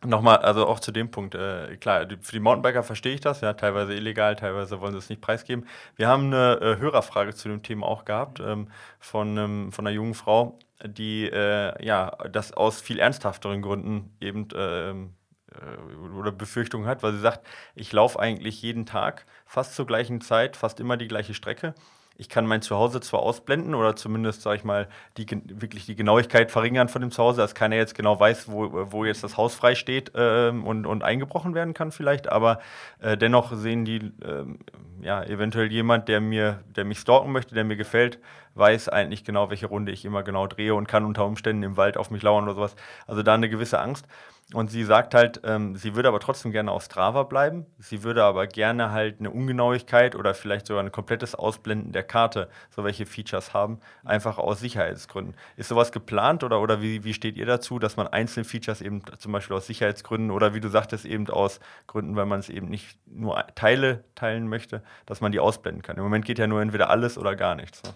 [0.06, 3.54] Nochmal, also auch zu dem Punkt, äh, klar, für die Mountainbiker verstehe ich das, ja,
[3.54, 5.66] teilweise illegal, teilweise wollen sie es nicht preisgeben.
[5.96, 8.68] Wir haben eine äh, Hörerfrage zu dem Thema auch gehabt ähm,
[9.00, 14.48] von, ähm, von einer jungen Frau, die äh, ja das aus viel ernsthafteren Gründen eben
[14.56, 15.14] ähm,
[15.52, 20.22] äh, oder Befürchtungen hat, weil sie sagt, ich laufe eigentlich jeden Tag fast zur gleichen
[20.22, 21.74] Zeit, fast immer die gleiche Strecke
[22.18, 26.50] ich kann mein Zuhause zwar ausblenden oder zumindest, sage ich mal, die, wirklich die Genauigkeit
[26.52, 29.76] verringern von dem Zuhause, dass keiner jetzt genau weiß, wo, wo jetzt das Haus frei
[29.76, 32.60] steht ähm, und, und eingebrochen werden kann vielleicht, aber
[33.02, 34.60] äh, dennoch sehen die, ähm,
[35.02, 38.20] ja, eventuell jemand, der mir, der mich stalken möchte, der mir gefällt,
[38.56, 41.98] weiß eigentlich genau, welche Runde ich immer genau drehe und kann unter Umständen im Wald
[41.98, 42.76] auf mich lauern oder sowas.
[43.06, 44.08] Also da eine gewisse Angst.
[44.54, 47.66] Und sie sagt halt, ähm, sie würde aber trotzdem gerne auf Strava bleiben.
[47.80, 52.48] Sie würde aber gerne halt eine Ungenauigkeit oder vielleicht sogar ein komplettes Ausblenden der Karte,
[52.70, 55.34] so welche Features haben, einfach aus Sicherheitsgründen.
[55.58, 59.02] Ist sowas geplant oder, oder wie, wie steht ihr dazu, dass man einzelne Features eben
[59.18, 62.70] zum Beispiel aus Sicherheitsgründen oder wie du sagtest, eben aus Gründen, weil man es eben
[62.70, 65.98] nicht nur Teile teilen möchte, dass man die ausblenden kann?
[65.98, 67.82] Im Moment geht ja nur entweder alles oder gar nichts.
[67.84, 67.94] So.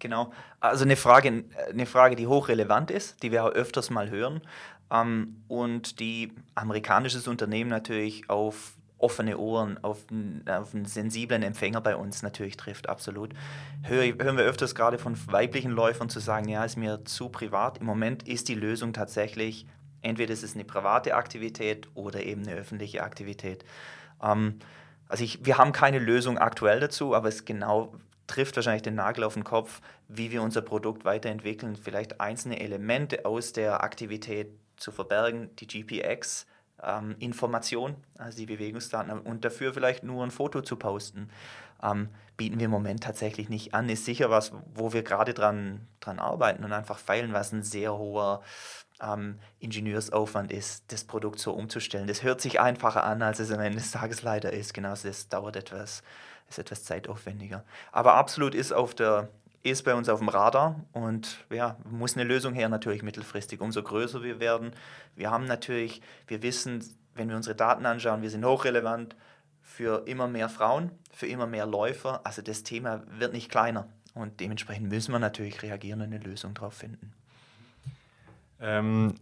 [0.00, 0.32] Genau.
[0.60, 4.42] Also eine Frage, eine Frage, die hochrelevant ist, die wir auch öfters mal hören
[4.88, 11.94] und die amerikanisches Unternehmen natürlich auf offene Ohren, auf einen, auf einen, sensiblen Empfänger bei
[11.94, 13.34] uns natürlich trifft, absolut.
[13.82, 17.78] Hör, hören wir öfters gerade von weiblichen Läufern zu sagen, ja, ist mir zu privat.
[17.78, 19.66] Im Moment ist die Lösung tatsächlich,
[20.00, 23.64] entweder ist es eine private Aktivität oder eben eine öffentliche Aktivität.
[24.22, 24.58] Ähm,
[25.08, 27.94] also ich, wir haben keine Lösung aktuell dazu, aber es genau
[28.26, 33.26] trifft wahrscheinlich den Nagel auf den Kopf, wie wir unser Produkt weiterentwickeln, vielleicht einzelne Elemente
[33.26, 36.46] aus der Aktivität zu verbergen, die GPX,
[36.82, 41.30] ähm, Information, also die Bewegungsdaten, und dafür vielleicht nur ein Foto zu posten,
[41.82, 43.88] ähm, bieten wir im Moment tatsächlich nicht an.
[43.88, 47.96] Ist sicher was, wo wir gerade dran, dran arbeiten und einfach feilen, was ein sehr
[47.96, 48.42] hoher
[49.00, 52.06] ähm, Ingenieursaufwand ist, das Produkt so umzustellen.
[52.06, 54.74] Das hört sich einfacher an, als es am Ende des Tages leider ist.
[54.74, 56.02] Genauso, das dauert etwas,
[56.48, 57.64] ist etwas zeitaufwendiger.
[57.92, 59.28] Aber absolut ist auf der
[59.64, 63.60] ist bei uns auf dem Radar und ja, muss eine Lösung her natürlich mittelfristig.
[63.60, 64.72] Umso größer wir werden.
[65.16, 69.16] Wir haben natürlich, wir wissen, wenn wir unsere Daten anschauen, wir sind hochrelevant
[69.62, 72.20] für immer mehr Frauen, für immer mehr Läufer.
[72.24, 76.52] Also das Thema wird nicht kleiner und dementsprechend müssen wir natürlich reagieren und eine Lösung
[76.52, 77.14] darauf finden.
[78.60, 79.14] Ähm,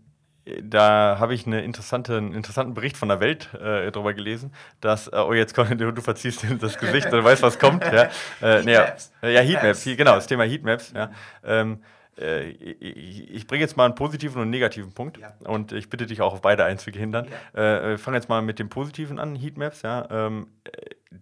[0.62, 5.08] da habe ich eine interessante, einen interessanten Bericht von der Welt äh, darüber gelesen, dass,
[5.08, 7.84] äh, oh jetzt komm, du, du verziehst das Gesicht, du weißt, was kommt.
[7.84, 8.08] Ja,
[8.40, 9.12] äh, Heatmaps.
[9.22, 10.92] ja, Heatmaps, genau, das Thema Heatmaps.
[10.94, 11.10] Ja.
[11.44, 11.82] Ähm,
[12.18, 15.32] äh, ich, ich bringe jetzt mal einen positiven und einen negativen Punkt Ja.
[15.44, 17.26] und ich bitte dich auch auf beide einzugehen dann.
[17.54, 19.82] Äh, fangen jetzt mal mit dem positiven an, Heatmaps.
[19.82, 20.08] Ja.
[20.10, 20.70] Ähm, äh,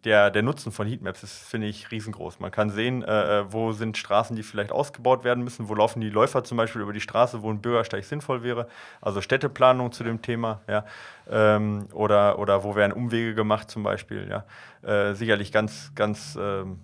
[0.04, 2.38] der, der Nutzen von Heatmaps ist, finde ich, riesengroß.
[2.40, 6.00] Man kann sehen, äh, äh, wo sind Straßen, die vielleicht ausgebaut werden müssen, wo laufen
[6.00, 8.68] die Läufer zum Beispiel über die Straße, wo ein Bürgersteig sinnvoll wäre.
[9.00, 10.84] Also Städteplanung zu dem Thema, ja.
[11.28, 14.44] Ähm, oder, oder wo werden Umwege gemacht zum Beispiel, ja.
[14.88, 16.78] Äh, sicherlich ganz, ganz ähm,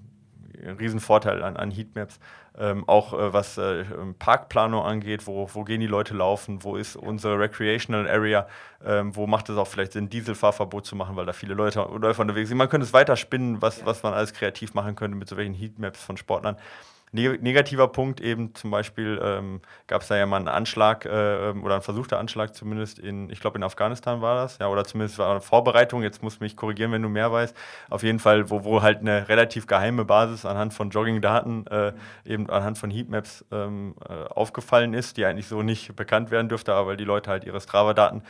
[0.78, 2.18] Riesenvorteil an, an Heatmaps.
[2.58, 3.84] Ähm, auch äh, was äh,
[4.18, 8.48] Parkplanung angeht, wo, wo gehen die Leute laufen, wo ist unsere Recreational Area,
[8.82, 12.22] ähm, wo macht es auch vielleicht Sinn, Dieselfahrverbot zu machen, weil da viele Leute Läufer
[12.22, 12.56] unterwegs sind.
[12.56, 15.52] Man könnte es weiter spinnen, was, was man alles kreativ machen könnte mit so welchen
[15.52, 16.56] Heatmaps von Sportlern.
[17.12, 21.50] Ne negativer Punkt eben zum Beispiel ähm, gab es da ja mal einen Anschlag äh,
[21.50, 24.84] ähm, oder einen versuchter Anschlag zumindest in, ich glaube in Afghanistan war das, ja, oder
[24.84, 27.56] zumindest war eine Vorbereitung, jetzt musst du mich korrigieren, wenn du mehr weißt.
[27.90, 31.92] Auf jeden Fall, wo, wo halt eine relativ geheime Basis anhand von Jogging-Daten, äh,
[32.24, 36.74] eben anhand von Heatmaps ähm, äh, aufgefallen ist, die eigentlich so nicht bekannt werden dürfte,
[36.74, 38.22] aber weil die Leute halt ihre Strava-Daten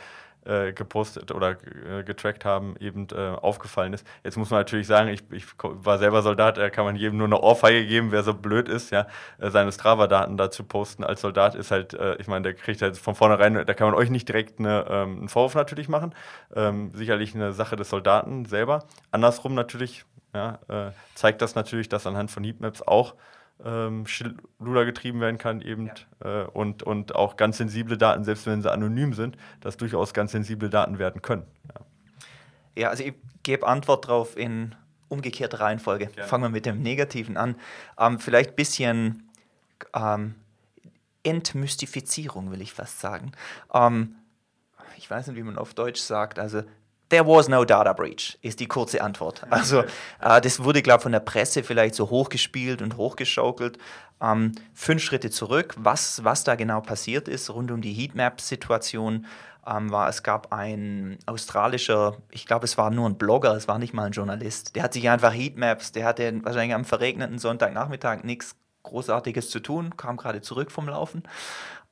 [0.47, 4.07] äh, gepostet oder äh, getrackt haben, eben äh, aufgefallen ist.
[4.23, 7.27] Jetzt muss man natürlich sagen, ich, ich war selber Soldat, da kann man jedem nur
[7.27, 9.07] eine Ohrfeige geben, wer so blöd ist, ja,
[9.39, 12.81] äh, seine Strava-Daten da zu posten als Soldat ist halt, äh, ich meine, der kriegt
[12.81, 16.13] halt von vornherein, da kann man euch nicht direkt eine, ähm, einen Vorwurf natürlich machen.
[16.55, 18.85] Ähm, sicherlich eine Sache des Soldaten selber.
[19.11, 23.15] Andersrum natürlich, ja, äh, zeigt das natürlich, dass anhand von Heatmaps auch
[23.63, 24.05] ähm,
[24.59, 25.89] getrieben werden kann eben
[26.19, 30.31] äh, und, und auch ganz sensible Daten, selbst wenn sie anonym sind, dass durchaus ganz
[30.31, 31.45] sensible Daten werden können.
[31.73, 31.85] Ja.
[32.77, 34.75] Ja, also ich gebe Antwort drauf in
[35.07, 36.07] umgekehrter Reihenfolge.
[36.07, 36.27] Gerne.
[36.27, 37.55] Fangen wir mit dem Negativen an.
[37.97, 39.29] Ähm, vielleicht ein bisschen
[39.95, 40.35] ähm,
[41.23, 43.31] Entmystifizierung, will ich fast sagen.
[43.73, 44.15] Ähm,
[44.97, 46.37] ich weiß nicht, wie man auf Deutsch sagt.
[46.37, 46.63] Also,
[47.09, 49.41] there was no data breach, ist die kurze Antwort.
[49.49, 49.83] Also,
[50.21, 53.77] äh, das wurde, glaube ich, von der Presse vielleicht so hochgespielt und hochgeschaukelt.
[54.21, 59.27] Ähm, fünf Schritte zurück, was, was da genau passiert ist rund um die Heatmap-Situation,
[59.67, 63.77] ähm, war, es gab ein australischer, ich glaube, es war nur ein Blogger, es war
[63.77, 68.23] nicht mal ein Journalist, der hat sich einfach Heatmaps, der hatte wahrscheinlich am verregneten Sonntagnachmittag
[68.23, 71.23] nichts Großartiges zu tun, kam gerade zurück vom Laufen,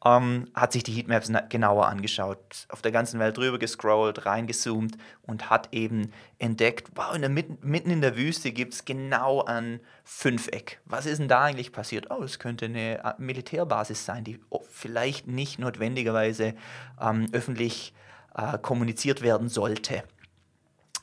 [0.05, 4.97] ähm, hat sich die Heatmaps na- genauer angeschaut, auf der ganzen Welt drüber gescrollt, reingezoomt
[5.23, 9.79] und hat eben entdeckt, wow, in der mitten, in der Wüste gibt es genau ein
[10.03, 10.79] Fünfeck.
[10.85, 12.11] Was ist denn da eigentlich passiert?
[12.11, 16.53] Oh, es könnte eine Militärbasis sein, die oh, vielleicht nicht notwendigerweise
[17.01, 17.93] ähm, öffentlich
[18.35, 20.03] äh, kommuniziert werden sollte.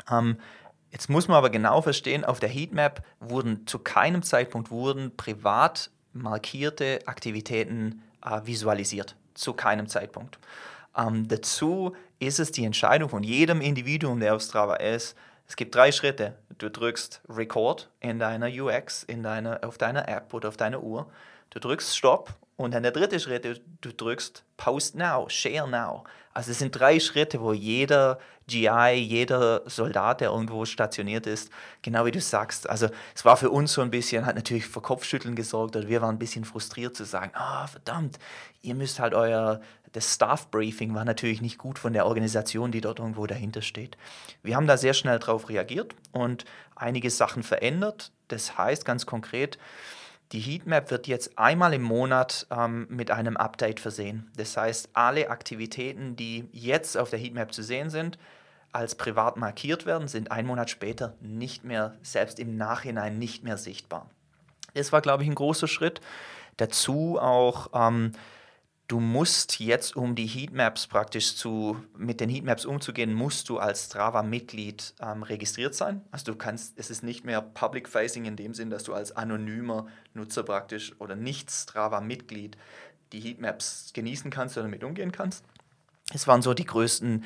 [0.09, 0.37] Ähm,
[0.93, 5.91] jetzt muss man aber genau verstehen, auf der Heatmap wurden zu keinem Zeitpunkt wurden privat
[6.12, 8.03] markierte Aktivitäten
[8.45, 9.17] visualisiert.
[9.35, 10.39] Zu keinem Zeitpunkt.
[10.97, 15.17] Ähm, dazu ist es die Entscheidung von jedem Individuum, der auf Strava ist.
[15.49, 16.35] Es gibt drei Schritte.
[16.59, 21.11] Du drückst Record in deiner UX, in deiner, auf deiner App oder auf deiner Uhr.
[21.53, 26.05] Du drückst Stop und dann der dritte Schritt, du, drückst Post Now, Share Now.
[26.33, 31.51] Also es sind drei Schritte, wo jeder GI, jeder Soldat, der irgendwo stationiert ist,
[31.83, 32.71] genau wie du sagst.
[32.71, 36.01] Also es war für uns so ein bisschen, hat natürlich für Kopfschütteln gesorgt oder wir
[36.01, 38.19] waren ein bisschen frustriert zu sagen, ah verdammt,
[38.62, 39.61] ihr müsst halt euer,
[39.93, 43.99] das Staff Briefing war natürlich nicht gut von der Organisation, die dort irgendwo dahinter steht.
[44.43, 48.11] Wir haben da sehr schnell drauf reagiert und einige Sachen verändert.
[48.29, 49.59] Das heißt ganz konkret,
[50.33, 54.31] die Heatmap wird jetzt einmal im Monat ähm, mit einem Update versehen.
[54.37, 58.18] Das heißt, alle Aktivitäten, die jetzt auf der Heatmap zu sehen sind,
[58.73, 63.59] als privat markiert werden, sind einen Monat später nicht mehr, selbst im Nachhinein nicht mehr
[63.59, 64.09] sichtbar.
[64.73, 66.01] Das war, glaube ich, ein großer Schritt.
[66.57, 68.12] Dazu auch, ähm,
[68.92, 73.87] du musst jetzt, um die Heatmaps praktisch zu, mit den Heatmaps umzugehen, musst du als
[73.87, 76.02] Strava-Mitglied ähm, registriert sein.
[76.11, 79.87] Also du kannst, es ist nicht mehr Public-Facing in dem Sinn, dass du als anonymer
[80.12, 82.59] Nutzer praktisch oder nicht Strava-Mitglied
[83.14, 85.42] die Heatmaps genießen kannst oder damit umgehen kannst.
[86.12, 87.24] Es waren so die größten,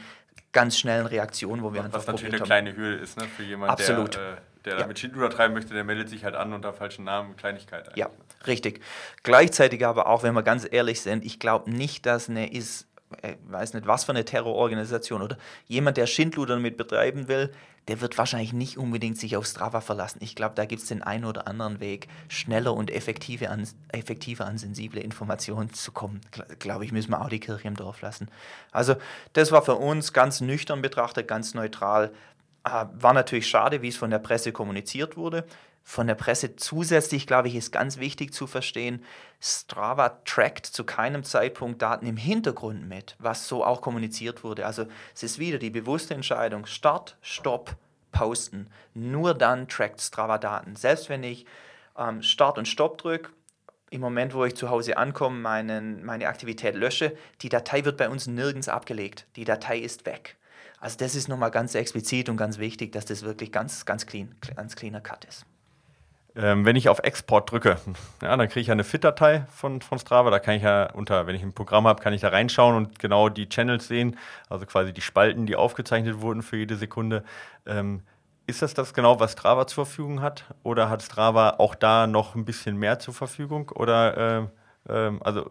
[0.52, 2.46] ganz schnellen Reaktionen, wo wir einfach Was natürlich eine haben.
[2.46, 3.24] kleine Hürde ist, ne?
[3.26, 4.14] Für jemanden, Absolut.
[4.14, 4.86] der, äh, der Ja.
[4.86, 7.90] mit Schindluder treiben möchte, der meldet sich halt an unter falschen Namen, Kleinigkeit.
[7.96, 8.08] Ja,
[8.46, 8.80] richtig.
[9.22, 12.86] Gleichzeitig aber auch, wenn wir ganz ehrlich sind, ich glaube nicht, dass eine ist,
[13.22, 17.52] ich weiß nicht, was für eine Terrororganisation oder jemand, der Schindluder damit betreiben will,
[17.88, 20.18] der wird wahrscheinlich nicht unbedingt sich auf Strava verlassen.
[20.20, 24.44] Ich glaube, da gibt es den einen oder anderen Weg, schneller und effektiver an, effektiver
[24.44, 26.20] an sensible Informationen zu kommen.
[26.34, 28.28] Gl- Glaube ich, müssen wir auch die Kirche im Dorf lassen.
[28.72, 28.96] Also,
[29.34, 32.12] das war für uns ganz nüchtern betrachtet, ganz neutral.
[32.64, 35.44] Äh, War natürlich schade, wie es von der Presse kommuniziert wurde.
[35.88, 39.04] Von der Presse zusätzlich, glaube ich, ist ganz wichtig zu verstehen,
[39.40, 44.66] Strava trackt zu keinem Zeitpunkt Daten im Hintergrund mit, was so auch kommuniziert wurde.
[44.66, 47.76] Also es ist wieder die bewusste Entscheidung, Start, Stopp,
[48.10, 48.68] Posten.
[48.94, 50.74] Nur dann trackt Strava Daten.
[50.74, 51.46] Selbst wenn ich
[51.96, 53.30] ähm, Start und Stopp drücke,
[53.90, 58.08] im Moment, wo ich zu Hause ankomme, meinen, meine Aktivität lösche, die Datei wird bei
[58.08, 59.28] uns nirgends abgelegt.
[59.36, 60.36] Die Datei ist weg.
[60.80, 64.34] Also das ist nochmal ganz explizit und ganz wichtig, dass das wirklich ganz, ganz clean,
[64.56, 65.46] ganz cleaner Cut ist.
[66.36, 67.76] Ähm, wenn ich auf Export drücke,
[68.22, 70.30] ja, dann kriege ich ja eine FIT-Datei von, von Strava.
[70.30, 72.98] Da kann ich ja unter, wenn ich ein Programm habe, kann ich da reinschauen und
[72.98, 74.18] genau die Channels sehen,
[74.50, 77.24] also quasi die Spalten, die aufgezeichnet wurden für jede Sekunde.
[77.64, 78.02] Ähm,
[78.46, 80.44] ist das das genau, was Strava zur Verfügung hat?
[80.62, 83.70] Oder hat Strava auch da noch ein bisschen mehr zur Verfügung?
[83.70, 84.48] Oder
[84.88, 85.50] äh, äh, also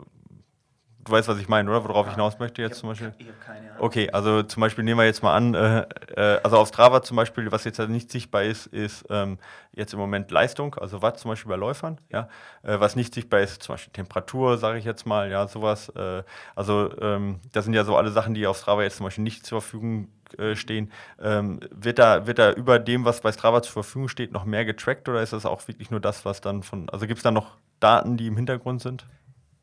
[1.06, 1.84] du weißt, was ich meine, oder?
[1.84, 2.12] Worauf ja.
[2.12, 3.14] ich hinaus möchte jetzt ich zum Beispiel?
[3.18, 3.78] Ich habe keine Ahnung.
[3.80, 7.18] Okay, also zum Beispiel nehmen wir jetzt mal an, äh, äh, also auf Strava zum
[7.18, 9.38] Beispiel, was jetzt nicht sichtbar ist, ist ähm,
[9.72, 12.28] jetzt im Moment Leistung, also Watt zum Beispiel bei Läufern, ja.
[12.64, 15.90] Äh, was nicht sichtbar ist, zum Beispiel Temperatur, sage ich jetzt mal, ja, sowas.
[15.90, 16.24] Äh,
[16.56, 19.46] also ähm, das sind ja so alle Sachen, die auf Strava jetzt zum Beispiel nicht
[19.46, 20.92] zur Verfügung äh, stehen.
[21.22, 24.66] Ähm, wird, da, wird da über dem, was bei Strava zur Verfügung steht, noch mehr
[24.66, 27.32] getrackt oder ist das auch wirklich nur das, was dann von, also gibt es da
[27.32, 29.06] noch Daten, die im Hintergrund sind?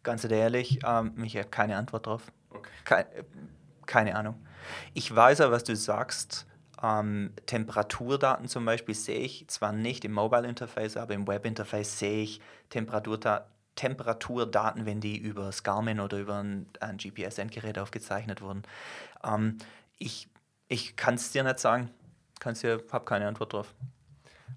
[0.02, 2.32] Ganz ehrlich, ähm, ich habe keine Antwort drauf.
[2.50, 2.70] Okay.
[2.84, 3.06] Keine,
[3.86, 4.34] keine Ahnung.
[4.94, 6.46] Ich weiß aber, was du sagst.
[6.82, 11.98] Ähm, Temperaturdaten zum Beispiel sehe ich zwar nicht im Mobile Interface, aber im Web Interface
[11.98, 18.42] sehe ich Temperaturda Temperaturdaten, wenn die über das Garmin oder über ein, ein GPS-Endgerät aufgezeichnet
[18.42, 18.64] wurden.
[19.24, 19.56] Ähm,
[19.98, 20.28] ich
[20.68, 21.90] ich kann es dir nicht sagen.
[22.40, 23.74] Kann's dir, habe keine Antwort drauf.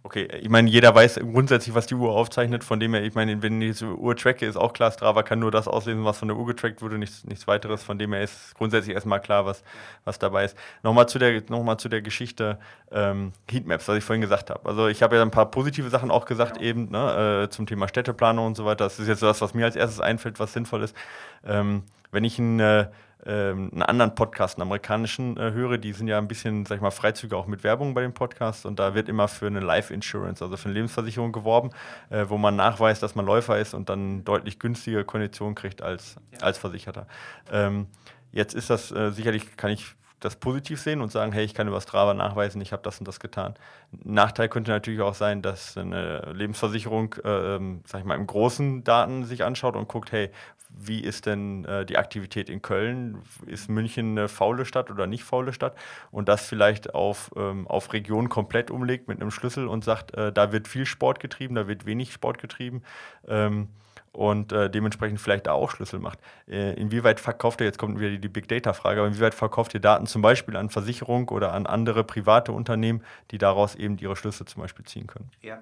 [0.06, 2.63] Okay, ich meine, jeder weiß grundsätzlich, was die Uhr aufzeichnet.
[2.63, 5.39] Von dem her, ich meine, wenn ich die Uhr tracke, ist auch klar, Strava kann
[5.39, 7.82] nur das auslesen, was von der Uhr getrackt wurde, nichts, nichts weiteres.
[7.82, 9.63] Von dem her ist grundsätzlich erstmal klar, was,
[10.04, 10.56] was dabei ist.
[10.84, 12.60] Nochmal zu der, noch zu der Geschichte
[12.91, 14.70] ähm, Heatmaps, was ich vorhin gesagt habe.
[14.70, 16.65] Also ich habe ja ein paar positive Sachen auch gesagt, genau.
[16.65, 18.84] eben ne, äh, zum Thema Städteplanung und so weiter.
[18.84, 20.96] Das ist jetzt das, was mir als erstes einfällt, was sinnvoll ist.
[21.44, 22.89] Ähm, wenn ich ein äh,
[23.23, 26.91] einen anderen Podcast, einen amerikanischen, äh, höre, die sind ja ein bisschen, sag ich mal,
[26.91, 30.43] Freizüge auch mit Werbung bei dem Podcast und da wird immer für eine Life Insurance,
[30.43, 31.71] also für eine Lebensversicherung geworben,
[32.10, 36.17] äh, wo man nachweist, dass man Läufer ist und dann deutlich günstige Konditionen kriegt als,
[36.34, 36.39] ja.
[36.39, 37.08] als Versicherter.
[37.51, 37.88] Ähm,
[38.32, 41.67] jetzt ist das äh, sicherlich, kann ich das positiv sehen und sagen, hey, ich kann
[41.67, 43.54] über Strava nachweisen, ich habe das und das getan.
[43.91, 48.84] Nachteil könnte natürlich auch sein, dass eine Lebensversicherung, äh, ähm, sag ich mal, im großen
[48.84, 50.32] Daten sich anschaut und guckt, hey,
[50.78, 53.22] wie ist denn äh, die Aktivität in Köln?
[53.46, 55.76] Ist München eine faule Stadt oder nicht faule Stadt?
[56.12, 60.32] Und das vielleicht auf, ähm, auf Region komplett umlegt mit einem Schlüssel und sagt, äh,
[60.32, 62.84] da wird viel Sport getrieben, da wird wenig Sport getrieben.
[63.28, 63.70] Ähm,
[64.12, 66.20] und äh, dementsprechend vielleicht da auch Schlüssel macht.
[66.48, 69.82] Äh, inwieweit verkauft ihr, jetzt kommt wieder die, die Big Data-Frage, aber inwieweit verkauft ihr
[69.82, 74.46] Daten zum Beispiel an Versicherung oder an andere private Unternehmen, die daraus eben ihre Schlüsse
[74.46, 75.30] zum Beispiel ziehen können?
[75.42, 75.62] Ja,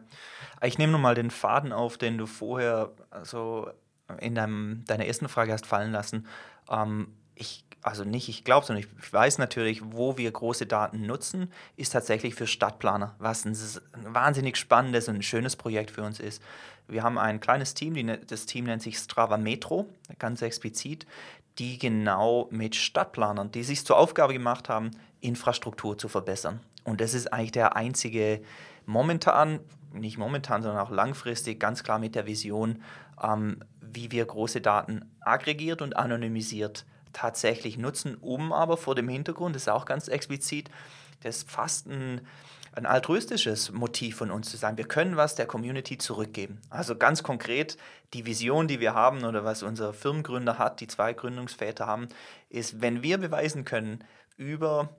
[0.61, 3.71] ich nehme nochmal den Faden auf, den du vorher also
[4.19, 6.27] in deinem, deiner ersten Frage hast fallen lassen.
[6.69, 11.51] Ähm, ich, also nicht ich glaube, sondern ich weiß natürlich, wo wir große Daten nutzen,
[11.75, 13.57] ist tatsächlich für Stadtplaner, was ein,
[13.93, 16.41] ein wahnsinnig spannendes und ein schönes Projekt für uns ist.
[16.87, 19.87] Wir haben ein kleines Team, die, ne, das Team nennt sich Strava Metro,
[20.19, 21.05] ganz explizit,
[21.59, 26.59] die genau mit Stadtplanern, die sich zur Aufgabe gemacht haben, Infrastruktur zu verbessern.
[26.83, 28.41] Und das ist eigentlich der einzige
[28.85, 29.59] momentan,
[29.93, 32.81] nicht momentan, sondern auch langfristig, ganz klar mit der Vision,
[33.21, 33.59] ähm,
[33.93, 39.63] wie wir große Daten aggregiert und anonymisiert tatsächlich nutzen, um aber vor dem Hintergrund, das
[39.63, 40.69] ist auch ganz explizit,
[41.21, 42.21] das fast ein,
[42.73, 44.77] ein altruistisches Motiv von uns zu sein.
[44.77, 46.59] Wir können was der Community zurückgeben.
[46.69, 47.77] Also ganz konkret,
[48.13, 52.09] die Vision, die wir haben oder was unser Firmengründer hat, die zwei Gründungsväter haben,
[52.49, 54.03] ist, wenn wir beweisen können
[54.37, 54.89] über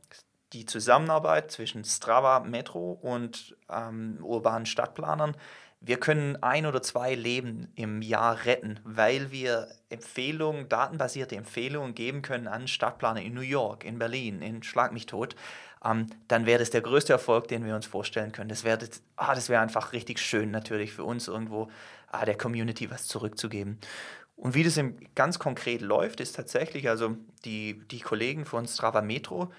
[0.52, 5.36] die Zusammenarbeit zwischen Strava Metro und ähm, urbanen Stadtplanern,
[5.86, 12.22] wir können ein oder zwei Leben im Jahr retten, weil wir Empfehlungen, datenbasierte Empfehlungen geben
[12.22, 15.36] können an Stadtplaner in New York, in Berlin, in Schlag mich tot,
[15.84, 18.48] ähm, dann wäre das der größte Erfolg, den wir uns vorstellen können.
[18.48, 18.78] Das wäre
[19.16, 21.70] ah, wär einfach richtig schön natürlich für uns irgendwo
[22.10, 23.78] ah, der Community was zurückzugeben.
[24.36, 24.80] Und wie das
[25.14, 29.52] ganz konkret läuft, ist tatsächlich, also die, die Kollegen von Strava Metro,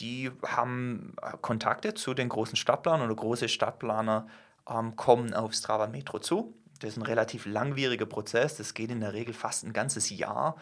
[0.00, 4.26] die haben Kontakte zu den großen Stadtplanern oder große Stadtplaner
[4.68, 6.54] ähm, kommen auf Strava Metro zu.
[6.80, 8.56] Das ist ein relativ langwieriger Prozess.
[8.56, 10.56] Das geht in der Regel fast ein ganzes Jahr,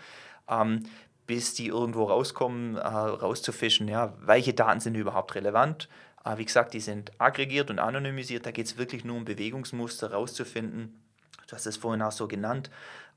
[0.48, 0.84] ähm,
[1.26, 5.88] bis die irgendwo rauskommen, äh, rauszufischen, ja, welche Daten sind überhaupt relevant.
[6.24, 8.46] Äh, wie gesagt, die sind aggregiert und anonymisiert.
[8.46, 11.00] Da geht es wirklich nur um Bewegungsmuster rauszufinden.
[11.46, 12.70] Du hast es vorhin auch so genannt.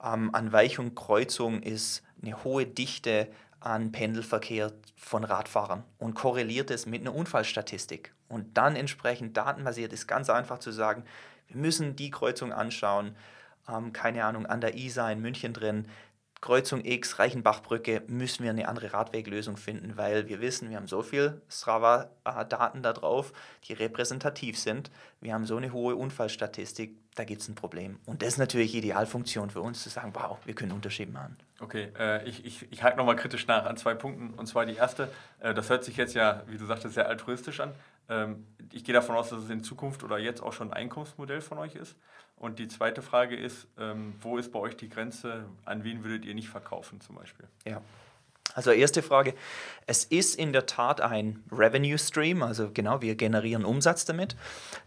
[0.04, 6.72] Ähm, an Weich- und Kreuzung ist eine hohe Dichte an Pendelverkehr von Radfahrern und korreliert
[6.72, 8.14] es mit einer Unfallstatistik.
[8.30, 11.04] Und dann entsprechend datenbasiert ist ganz einfach zu sagen,
[11.48, 13.16] wir müssen die Kreuzung anschauen,
[13.70, 15.88] ähm, keine Ahnung, an der ISA in München drin,
[16.40, 21.02] Kreuzung X, Reichenbachbrücke, müssen wir eine andere Radweglösung finden, weil wir wissen, wir haben so
[21.02, 24.92] viel Strava-Daten da drauf, die repräsentativ sind.
[25.20, 28.00] Wir haben so eine hohe Unfallstatistik, da gibt es ein Problem.
[28.06, 31.38] Und das ist natürlich Idealfunktion für uns, zu sagen, wow, wir können Unterschied machen.
[31.60, 34.36] Okay, äh, ich, ich, ich hake nochmal kritisch nach an zwei Punkten.
[34.36, 37.60] Und zwar die erste, äh, das hört sich jetzt ja, wie du sagtest, sehr altruistisch
[37.62, 37.74] an.
[38.10, 41.42] Ähm, ich gehe davon aus, dass es in Zukunft oder jetzt auch schon ein Einkommensmodell
[41.42, 41.96] von euch ist.
[42.36, 45.46] Und die zweite Frage ist, ähm, wo ist bei euch die Grenze?
[45.66, 47.48] An wen würdet ihr nicht verkaufen zum Beispiel?
[47.66, 47.82] Ja.
[48.54, 49.36] Also erste Frage,
[49.86, 54.36] es ist in der Tat ein Revenue Stream, also genau, wir generieren Umsatz damit.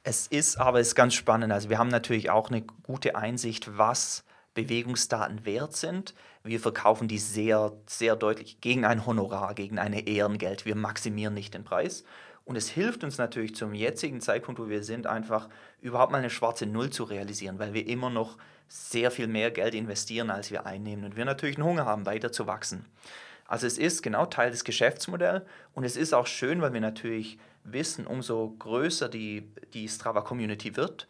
[0.02, 3.76] Es ist aber es ist ganz spannend, also wir haben natürlich auch eine gute Einsicht,
[3.78, 6.14] was Bewegungsdaten wert sind.
[6.42, 10.64] Wir verkaufen die sehr, sehr deutlich gegen ein Honorar, gegen eine Ehrengeld.
[10.64, 12.04] Wir maximieren nicht den Preis.
[12.44, 15.48] Und es hilft uns natürlich zum jetzigen Zeitpunkt, wo wir sind, einfach
[15.81, 19.74] überhaupt mal eine schwarze Null zu realisieren, weil wir immer noch sehr viel mehr Geld
[19.74, 22.87] investieren, als wir einnehmen und wir natürlich einen Hunger haben, weiter zu wachsen.
[23.46, 25.42] Also es ist genau Teil des Geschäftsmodells
[25.74, 31.09] und es ist auch schön, weil wir natürlich wissen, umso größer die, die Strava-Community wird,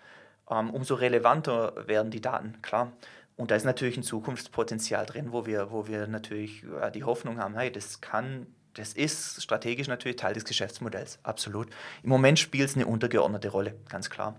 [0.50, 2.92] ähm, umso relevanter werden die Daten, klar.
[3.36, 7.38] Und da ist natürlich ein Zukunftspotenzial drin, wo wir, wo wir natürlich äh, die Hoffnung
[7.38, 11.68] haben, hey, das kann das ist strategisch natürlich Teil des Geschäftsmodells, absolut.
[12.02, 14.36] Im Moment spielt es eine untergeordnete Rolle, ganz klar.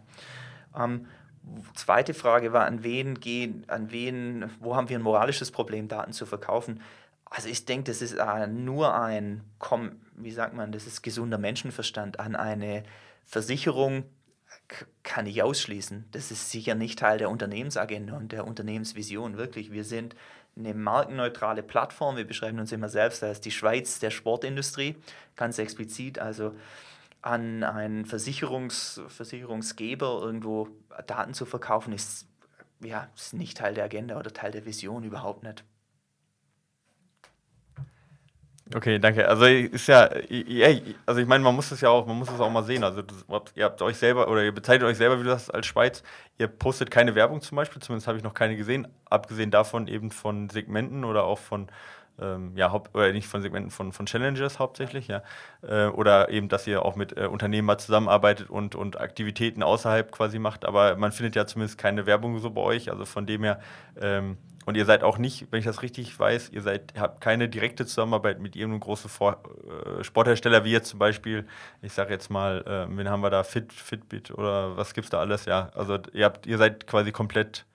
[0.75, 1.07] Ähm,
[1.73, 6.13] zweite Frage war, an wen gehen, an wen, wo haben wir ein moralisches Problem, Daten
[6.13, 6.81] zu verkaufen?
[7.25, 9.43] Also ich denke, das ist äh, nur ein,
[10.15, 12.83] wie sagt man, das ist gesunder Menschenverstand an eine
[13.25, 14.05] Versicherung
[15.03, 16.05] kann ich ausschließen.
[16.11, 19.37] Das ist sicher nicht Teil der Unternehmensagenda und der Unternehmensvision.
[19.37, 20.15] Wirklich, wir sind
[20.57, 22.17] eine markenneutrale Plattform.
[22.17, 24.95] Wir beschreiben uns immer selbst als die Schweiz der Sportindustrie,
[25.35, 26.19] ganz explizit.
[26.19, 26.53] Also
[27.21, 30.69] an einen Versicherungs, Versicherungsgeber irgendwo
[31.07, 32.27] Daten zu verkaufen, ist,
[32.83, 35.63] ja, ist nicht Teil der Agenda oder Teil der Vision, überhaupt nicht.
[38.73, 39.27] Okay, danke.
[39.27, 40.09] Also ist ja,
[41.05, 42.83] also ich meine, man muss es ja auch, man muss es auch mal sehen.
[42.83, 43.01] Also
[43.55, 46.03] ihr habt euch selber oder ihr bezeichnet euch selber, wie du sagst, als Schweiz.
[46.37, 48.87] Ihr postet keine Werbung zum Beispiel, zumindest habe ich noch keine gesehen.
[49.09, 51.67] Abgesehen davon eben von Segmenten oder auch von
[52.19, 55.23] ähm, ja, Haupt, oder nicht von Segmenten, von, von Challenges hauptsächlich, ja.
[55.63, 60.11] Äh, oder eben, dass ihr auch mit äh, Unternehmen mal zusammenarbeitet und, und Aktivitäten außerhalb
[60.11, 60.65] quasi macht.
[60.65, 62.91] Aber man findet ja zumindest keine Werbung so bei euch.
[62.91, 63.59] Also von dem her
[63.99, 67.49] ähm, und ihr seid auch nicht, wenn ich das richtig weiß, ihr seid, habt keine
[67.49, 69.41] direkte Zusammenarbeit mit irgendeinem großen Vor
[69.99, 71.47] äh, Sporthersteller, wie jetzt zum Beispiel,
[71.81, 75.09] ich sage jetzt mal, äh, wen haben wir da, Fit, Fitbit oder was gibt es
[75.09, 75.71] da alles, ja.
[75.73, 77.65] Also ihr habt, ihr seid quasi komplett,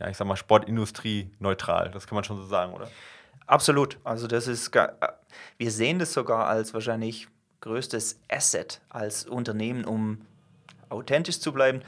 [0.00, 2.88] ja, ich sag mal, Sportindustrie neutral, das kann man schon so sagen, oder?
[3.46, 3.98] Absolut.
[4.04, 4.72] Also das ist,
[5.58, 7.28] wir sehen das sogar als wahrscheinlich
[7.60, 10.22] größtes Asset als Unternehmen, um
[10.88, 11.82] authentisch zu bleiben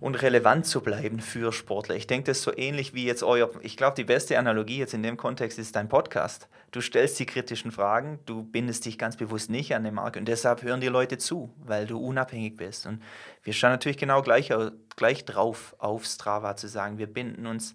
[0.00, 1.96] und relevant zu bleiben für Sportler.
[1.96, 4.94] Ich denke, das ist so ähnlich wie jetzt euer, ich glaube, die beste Analogie jetzt
[4.94, 6.48] in dem Kontext ist dein Podcast.
[6.70, 10.26] Du stellst die kritischen Fragen, du bindest dich ganz bewusst nicht an den Markt und
[10.26, 12.86] deshalb hören die Leute zu, weil du unabhängig bist.
[12.86, 13.02] Und
[13.42, 14.52] wir schauen natürlich genau gleich,
[14.96, 17.74] gleich drauf auf Strava zu sagen, wir binden uns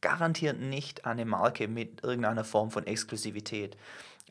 [0.00, 3.76] garantiert nicht an eine Marke mit irgendeiner Form von Exklusivität.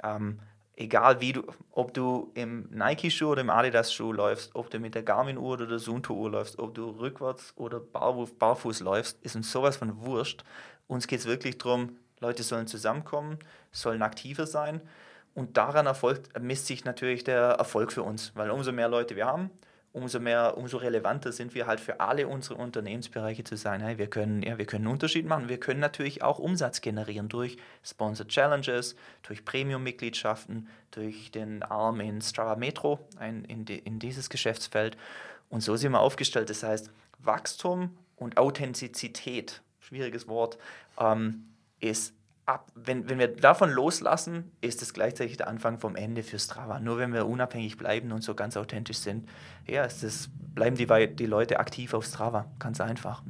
[0.03, 0.39] Ähm,
[0.77, 5.03] egal wie du, ob du im Nike-Schuh oder im Adidas-Schuh läufst, ob du mit der
[5.03, 10.05] Garmin-Uhr oder der Suunto-Uhr läufst, ob du rückwärts oder barfuß läufst, ist uns sowas von
[10.05, 10.43] wurscht.
[10.87, 13.39] Uns geht es wirklich darum, Leute sollen zusammenkommen,
[13.71, 14.81] sollen aktiver sein
[15.33, 19.25] und daran erfolgt, misst sich natürlich der Erfolg für uns, weil umso mehr Leute wir
[19.25, 19.51] haben,
[19.97, 24.07] umso mehr, umso relevanter sind wir halt für alle unsere Unternehmensbereiche zu sagen, hey, wir
[24.07, 25.49] können, ja, wir können einen Unterschied machen.
[25.49, 32.21] Wir können natürlich auch Umsatz generieren durch Sponsored Challenges, durch Premium-Mitgliedschaften, durch den Arm in
[32.21, 34.97] Strava Metro, ein, in, die, in dieses Geschäftsfeld.
[35.49, 36.49] Und so sind wir aufgestellt.
[36.51, 40.59] Das heißt, Wachstum und Authentizität, schwieriges Wort,
[40.99, 41.45] ähm,
[41.79, 42.13] ist
[42.47, 46.79] ab, wenn, wenn wir davon loslassen, ist es gleichzeitig der Anfang vom Ende für Strava.
[46.79, 49.27] Nur wenn wir unabhängig bleiben und so ganz authentisch sind,
[49.67, 52.45] ja, ist das, bleiben die, die Leute aktiv auf Strava.
[52.57, 53.21] Ganz einfach.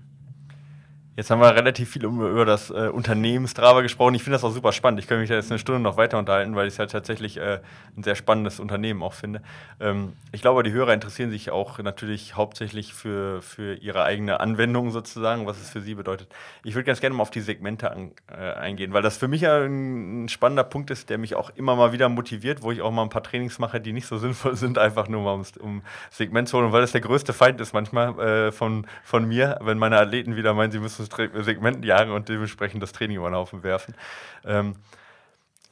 [1.18, 4.14] Jetzt haben wir relativ viel über das äh, Unternehmen gesprochen.
[4.14, 5.00] Ich finde das auch super spannend.
[5.00, 7.38] Ich könnte mich da jetzt eine Stunde noch weiter unterhalten, weil ich es halt tatsächlich
[7.38, 7.60] äh,
[7.98, 9.42] ein sehr spannendes Unternehmen auch finde.
[9.80, 14.92] Ähm, ich glaube, die Hörer interessieren sich auch natürlich hauptsächlich für, für ihre eigene Anwendung
[14.92, 16.28] sozusagen, was es für sie bedeutet.
[16.64, 19.48] Ich würde ganz gerne mal auf die Segmente an, äh, eingehen, weil das für mich
[19.48, 22.92] ein, ein, spannender Punkt ist, der mich auch immer mal wieder motiviert, wo ich auch
[22.92, 25.82] mal ein paar Trainings mache, die nicht so sinnvoll sind, einfach nur mal um, um
[26.12, 29.80] Segment zu holen, weil das der größte Feind ist manchmal äh, von, von mir, wenn
[29.80, 33.64] meine Athleten wieder meinen, sie müssen Segmenten jagen und dementsprechend das Training über den Haufen
[33.64, 33.96] werfen.
[34.46, 34.76] Ähm,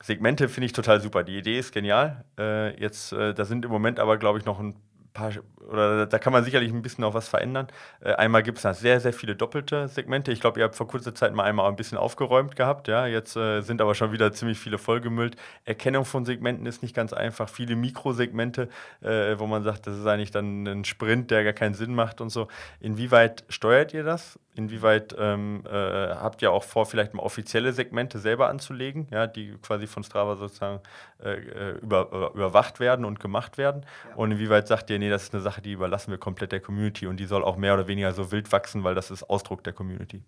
[0.03, 1.23] Segmente finde ich total super.
[1.23, 2.25] Die Idee ist genial.
[2.37, 4.75] Äh, jetzt, äh, da sind im Moment aber, glaube ich, noch ein
[5.13, 5.31] paar,
[5.69, 7.67] oder da kann man sicherlich ein bisschen auch was verändern.
[8.01, 10.31] Äh, einmal gibt es da sehr, sehr viele doppelte Segmente.
[10.31, 12.87] Ich glaube, ihr habt vor kurzer Zeit mal einmal ein bisschen aufgeräumt gehabt.
[12.87, 15.35] Ja, jetzt äh, sind aber schon wieder ziemlich viele vollgemüllt.
[15.65, 17.49] Erkennung von Segmenten ist nicht ganz einfach.
[17.49, 18.69] Viele Mikrosegmente,
[19.01, 22.21] äh, wo man sagt, das ist eigentlich dann ein Sprint, der gar keinen Sinn macht
[22.21, 22.47] und so.
[22.79, 24.39] Inwieweit steuert ihr das?
[24.57, 29.53] Inwieweit ähm, äh, habt ihr auch vor, vielleicht mal offizielle Segmente selber anzulegen, ja, die
[29.61, 30.79] quasi von Strava sozusagen
[31.21, 33.85] äh, äh über, überwacht werden und gemacht werden?
[34.09, 34.15] Ja.
[34.15, 37.07] Und inwieweit sagt ihr, nee, das ist eine Sache, die überlassen wir komplett der Community
[37.07, 39.73] und die soll auch mehr oder weniger so wild wachsen, weil das ist Ausdruck der
[39.73, 40.23] Community?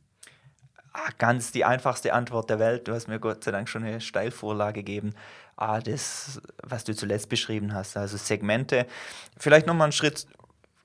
[0.94, 2.88] Ah, ganz die einfachste Antwort der Welt.
[2.88, 5.14] Du hast mir Gott sei Dank schon eine Steilvorlage gegeben.
[5.56, 8.88] Ah, das, was du zuletzt beschrieben hast, also Segmente.
[9.38, 10.28] Vielleicht nochmal einen Schritt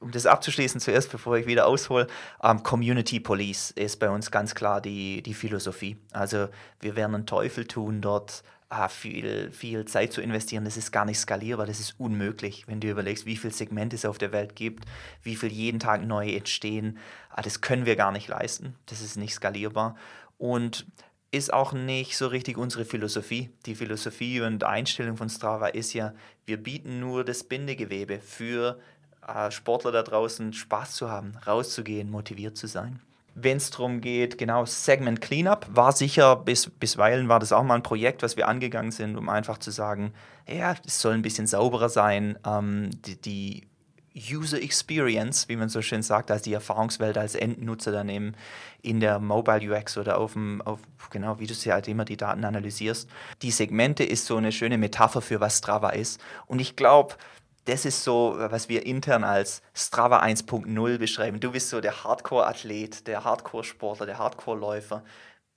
[0.03, 2.09] um das abzuschließen zuerst, bevor ich wieder aushole,
[2.43, 5.97] ähm, Community Police ist bei uns ganz klar die, die Philosophie.
[6.11, 6.49] Also
[6.81, 8.43] wir werden einen Teufel tun, dort
[8.73, 10.65] ah, viel, viel Zeit zu investieren.
[10.65, 14.05] Das ist gar nicht skalierbar, das ist unmöglich, wenn du überlegst, wie viele Segmente es
[14.05, 14.87] auf der Welt gibt,
[15.23, 16.99] wie viel jeden Tag neu entstehen.
[17.31, 19.97] Ah, das können wir gar nicht leisten, das ist nicht skalierbar.
[20.39, 20.87] Und
[21.31, 23.51] ist auch nicht so richtig unsere Philosophie.
[23.65, 26.15] Die Philosophie und Einstellung von Strava ist ja,
[26.45, 28.79] wir bieten nur das Bindegewebe für
[29.27, 33.01] äh, Sportler da draußen Spaß zu haben, rauszugehen, motiviert zu sein.
[33.35, 37.77] Wenn es darum geht, genau, Segment Cleanup war sicher, bis, bisweilen war das auch mal
[37.77, 40.13] ein Projekt, was wir angegangen sind, um einfach zu sagen,
[40.47, 43.63] ja, es soll ein bisschen sauberer sein, ähm, die, die
[44.15, 48.35] User Experience, wie man so schön sagt, also die Erfahrungswelt als Endnutzer dann eben
[48.83, 50.81] in der Mobile UX oder auf dem, auf,
[51.11, 53.09] genau, wie du sie halt immer die Daten analysierst.
[53.41, 56.21] Die Segmente ist so eine schöne Metapher für was Strava ist.
[56.47, 57.15] Und ich glaube,
[57.65, 61.41] das ist so, was wir intern als Strava 1.0 beschreiben.
[61.41, 65.05] Du bist so der Hardcore-Athlet, der Hardcore-Sportler, der Hardcore-Läufer,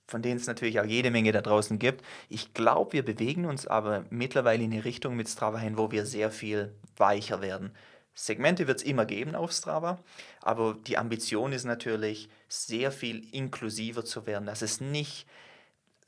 [0.06, 2.04] von denen es natürlich auch jede Menge da draußen gibt.
[2.28, 6.06] Ich glaube, wir bewegen uns aber mittlerweile in eine Richtung mit Strava hin, wo wir
[6.06, 7.72] sehr viel weicher werden.
[8.14, 9.98] Segmente wird es immer geben auf Strava,
[10.40, 14.46] aber die Ambition ist natürlich, sehr viel inklusiver zu werden.
[14.46, 15.26] Dass es nicht,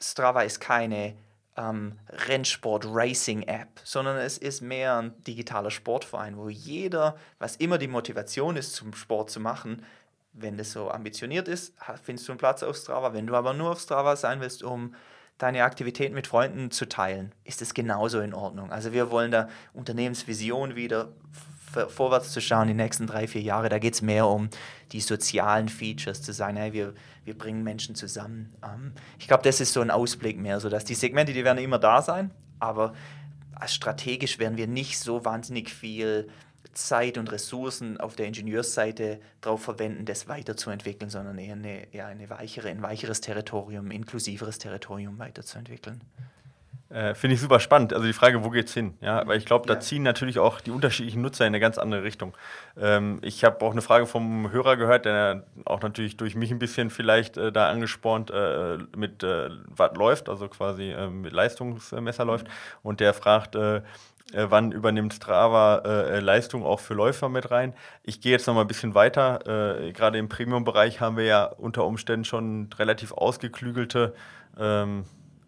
[0.00, 1.16] Strava ist keine
[1.58, 8.56] ähm, Rennsport-Racing-App, sondern es ist mehr ein digitaler Sportverein, wo jeder, was immer die Motivation
[8.56, 9.84] ist, zum Sport zu machen,
[10.32, 13.12] wenn das so ambitioniert ist, findest du einen Platz auf Strava.
[13.12, 14.94] Wenn du aber nur auf Strava sein willst, um
[15.36, 18.70] deine Aktivitäten mit Freunden zu teilen, ist das genauso in Ordnung.
[18.70, 21.12] Also wir wollen da Unternehmensvision wieder
[21.68, 23.68] vorwärts zu schauen, die nächsten drei, vier Jahre.
[23.68, 24.48] Da geht es mehr um
[24.92, 26.94] die sozialen Features, zu sagen, hey, wir,
[27.24, 28.54] wir bringen Menschen zusammen.
[28.64, 31.58] Ähm, ich glaube, das ist so ein Ausblick mehr, so dass die Segmente, die werden
[31.58, 32.94] immer da sein, aber
[33.66, 36.28] strategisch werden wir nicht so wahnsinnig viel
[36.72, 42.30] Zeit und Ressourcen auf der Ingenieursseite darauf verwenden, das weiterzuentwickeln, sondern eher eine, eher eine
[42.30, 46.02] weichere, ein weicheres Territorium, inklusiveres Territorium weiterzuentwickeln.
[46.90, 47.92] Äh, Finde ich super spannend.
[47.92, 48.94] Also die Frage, wo geht's hin?
[49.02, 52.02] Ja, weil ich glaube, da ziehen natürlich auch die unterschiedlichen Nutzer in eine ganz andere
[52.02, 52.34] Richtung.
[52.80, 56.58] Ähm, ich habe auch eine Frage vom Hörer gehört, der auch natürlich durch mich ein
[56.58, 62.24] bisschen vielleicht äh, da angespornt äh, mit äh, was läuft, also quasi äh, mit Leistungsmesser
[62.24, 62.46] läuft.
[62.82, 63.82] Und der fragt, äh,
[64.32, 67.72] wann übernimmt Strava Leistung auch für Läufer mit rein?
[68.02, 69.38] Ich gehe jetzt noch mal ein bisschen weiter.
[69.94, 74.12] Gerade im Premium-Bereich haben wir ja unter Umständen schon relativ ausgeklügelte
[74.58, 75.06] ähm,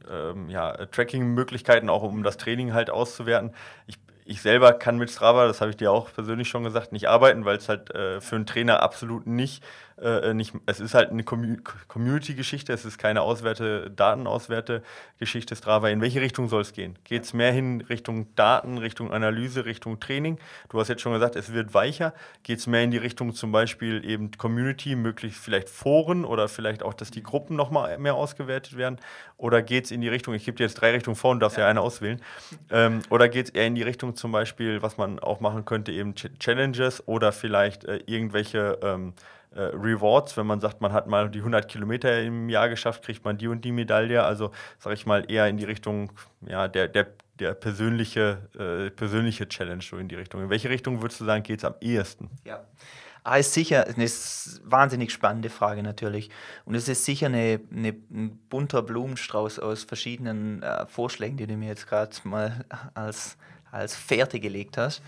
[0.08, 3.52] ähm, ja, Tracking-Möglichkeiten, auch um das Training halt auszuwerten.
[3.86, 7.08] Ich, ich selber kann mit Strava, das habe ich dir auch persönlich schon gesagt, nicht
[7.08, 9.64] arbeiten, weil es halt äh, für einen Trainer absolut nicht
[10.00, 15.88] äh, nicht, es ist halt eine Community-Geschichte, es ist keine Auswerte, Datenauswerte-Geschichte Strava.
[15.88, 16.98] In welche Richtung soll es gehen?
[17.04, 20.38] Geht es mehr hin Richtung Daten, Richtung Analyse, Richtung Training?
[20.68, 22.14] Du hast jetzt schon gesagt, es wird weicher.
[22.42, 26.82] Geht es mehr in die Richtung zum Beispiel eben Community, möglichst vielleicht Foren oder vielleicht
[26.82, 28.98] auch, dass die Gruppen nochmal mehr ausgewertet werden?
[29.36, 31.56] Oder geht es in die Richtung, ich gebe dir jetzt drei Richtungen vor und darfst
[31.56, 32.20] ja, ja eine auswählen,
[32.70, 35.92] ähm, oder geht es eher in die Richtung zum Beispiel, was man auch machen könnte,
[35.92, 39.14] eben Challenges oder vielleicht äh, irgendwelche ähm,
[39.54, 43.24] äh, Rewards, wenn man sagt, man hat mal die 100 Kilometer im Jahr geschafft, kriegt
[43.24, 44.22] man die und die Medaille.
[44.22, 46.12] Also sage ich mal eher in die Richtung,
[46.46, 50.42] ja, der, der, der persönliche, äh, persönliche Challenge so in die Richtung.
[50.42, 52.30] In welche Richtung würdest du sagen, geht es am ehesten?
[52.44, 52.60] Ja.
[53.22, 54.06] Ah, ist sicher eine
[54.64, 56.30] wahnsinnig spannende Frage natürlich.
[56.64, 61.56] Und es ist sicher eine, eine, ein bunter Blumenstrauß aus verschiedenen äh, Vorschlägen, die du
[61.56, 63.36] mir jetzt gerade mal als,
[63.70, 65.02] als Fährte gelegt hast.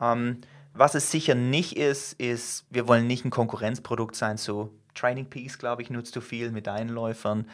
[0.00, 0.40] Ähm,
[0.74, 5.58] was es sicher nicht ist, ist, wir wollen nicht ein Konkurrenzprodukt sein zu Training Peaks,
[5.58, 7.48] glaube ich, nutzt du viel mit deinen Läufern.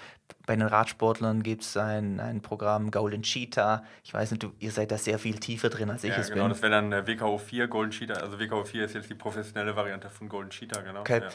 [0.47, 3.83] Bei den Radsportlern gibt es ein, ein Programm Golden Cheetah.
[4.05, 6.45] Ich weiß nicht, du, ihr seid da sehr viel tiefer drin, als ich es genau,
[6.45, 6.51] bin.
[6.51, 8.15] das wäre dann äh, WKO 4 Golden Cheetah.
[8.15, 11.01] Also WKO 4 ist jetzt die professionelle Variante von Golden Cheetah, genau.
[11.01, 11.21] Okay.
[11.23, 11.29] Ja.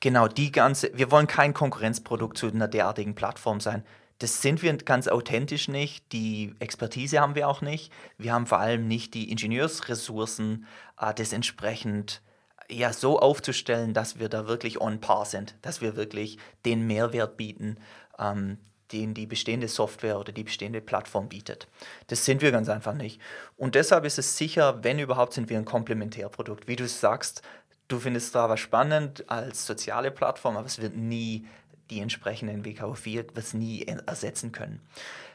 [0.00, 3.82] Genau, die ganze, wir wollen kein Konkurrenzprodukt zu einer derartigen Plattform sein
[4.18, 6.12] Das sind wir ganz authentisch nicht.
[6.12, 7.92] Die Expertise haben wir auch nicht.
[8.16, 10.66] Wir haben vor allem nicht die Ingenieursressourcen,
[11.00, 12.22] äh, das entsprechend
[12.70, 17.36] ja, so aufzustellen, dass wir da wirklich on par sind, dass wir wirklich den Mehrwert
[17.36, 17.76] bieten,
[18.18, 18.58] ähm,
[18.92, 21.68] den die bestehende Software oder die bestehende Plattform bietet.
[22.06, 23.20] Das sind wir ganz einfach nicht.
[23.56, 26.68] Und deshalb ist es sicher, wenn überhaupt, sind wir ein Komplementärprodukt.
[26.68, 27.42] Wie du sagst,
[27.88, 31.46] du findest Strava spannend als soziale Plattform, aber es wird nie
[31.90, 34.80] die entsprechenden WKO4 wird nie ersetzen können.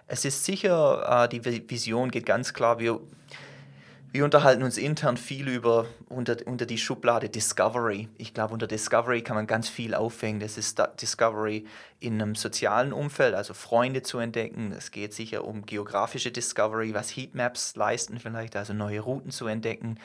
[0.07, 2.99] Es ist sicher, äh, die Vision geht ganz klar, wir,
[4.11, 8.09] wir unterhalten uns intern viel über unter, unter die Schublade Discovery.
[8.17, 10.41] Ich glaube, unter Discovery kann man ganz viel aufhängen.
[10.41, 11.65] Das ist Discovery
[12.01, 14.73] in einem sozialen Umfeld, also Freunde zu entdecken.
[14.77, 19.97] Es geht sicher um geografische Discovery, was Heatmaps leisten vielleicht, also neue Routen zu entdecken.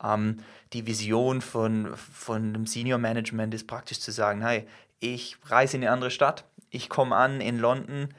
[0.00, 0.38] Ähm,
[0.72, 4.64] die Vision von, von dem Senior Management ist praktisch zu sagen, hey,
[5.00, 8.14] ich reise in eine andere Stadt, ich komme an in London,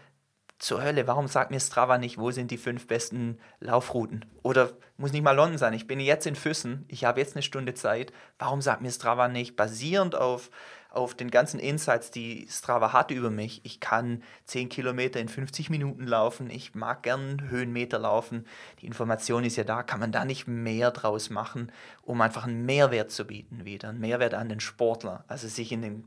[0.62, 4.26] zur Hölle, warum sagt mir Strava nicht, wo sind die fünf besten Laufrouten?
[4.44, 7.42] Oder muss nicht mal London sein, ich bin jetzt in Füssen, ich habe jetzt eine
[7.42, 10.52] Stunde Zeit, warum sagt mir Strava nicht, basierend auf,
[10.92, 15.72] auf den ganzen Insights, die Strava hat über mich, ich kann 10 Kilometer in 50
[15.72, 18.46] Minuten laufen, ich mag gern Höhenmeter laufen,
[18.82, 21.72] die Information ist ja da, kann man da nicht mehr draus machen,
[22.04, 25.82] um einfach einen Mehrwert zu bieten wieder, einen Mehrwert an den Sportler, also sich in
[25.82, 26.06] den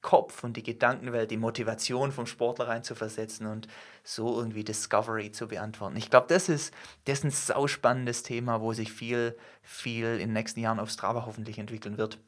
[0.00, 3.66] Kopf und die Gedankenwelt, die Motivation vom Sportler reinzuversetzen und
[4.04, 5.96] so irgendwie Discovery zu beantworten.
[5.96, 6.72] Ich glaube, das ist,
[7.04, 11.26] das ist ein sauspannendes Thema, wo sich viel, viel in den nächsten Jahren auf Strava
[11.26, 12.18] hoffentlich entwickeln wird.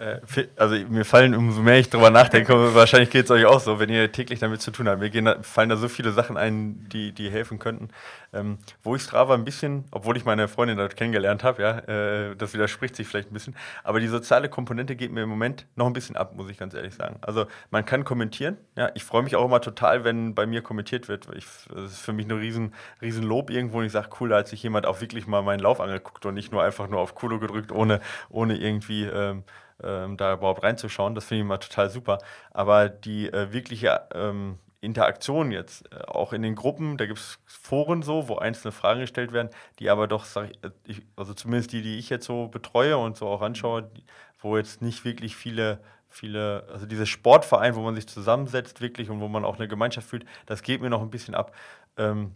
[0.00, 0.20] Äh,
[0.56, 3.90] also mir fallen, umso mehr ich darüber nachdenke, wahrscheinlich geht es euch auch so, wenn
[3.90, 5.00] ihr täglich damit zu tun habt.
[5.00, 7.88] Mir gehen, fallen da so viele Sachen ein, die, die helfen könnten.
[8.32, 12.36] Ähm, wo ich Strava ein bisschen, obwohl ich meine Freundin dort kennengelernt habe, ja, äh,
[12.36, 15.86] das widerspricht sich vielleicht ein bisschen, aber die soziale Komponente geht mir im Moment noch
[15.86, 17.16] ein bisschen ab, muss ich ganz ehrlich sagen.
[17.20, 21.08] Also man kann kommentieren, ja, ich freue mich auch immer total, wenn bei mir kommentiert
[21.08, 21.28] wird.
[21.34, 21.44] Ich,
[21.74, 22.72] das ist für mich ein riesen,
[23.02, 25.60] riesen Lob irgendwo und ich sage, cool, da hat sich jemand auch wirklich mal meinen
[25.60, 29.42] Lauf angeguckt und nicht nur einfach nur auf Kulo gedrückt, ohne, ohne irgendwie ähm,
[29.82, 31.14] ähm, da überhaupt reinzuschauen.
[31.14, 32.18] Das finde ich immer total super.
[32.50, 37.38] Aber die äh, wirkliche ähm, Interaktion jetzt, äh, auch in den Gruppen, da gibt es
[37.46, 40.50] Foren so, wo einzelne Fragen gestellt werden, die aber doch, sag
[40.86, 44.04] ich, äh, also zumindest die, die ich jetzt so betreue und so auch anschaue, die,
[44.40, 49.20] wo jetzt nicht wirklich viele viele, also dieses Sportverein, wo man sich zusammensetzt wirklich und
[49.20, 51.54] wo man auch eine Gemeinschaft fühlt, das geht mir noch ein bisschen ab.
[51.96, 52.32] Ähm,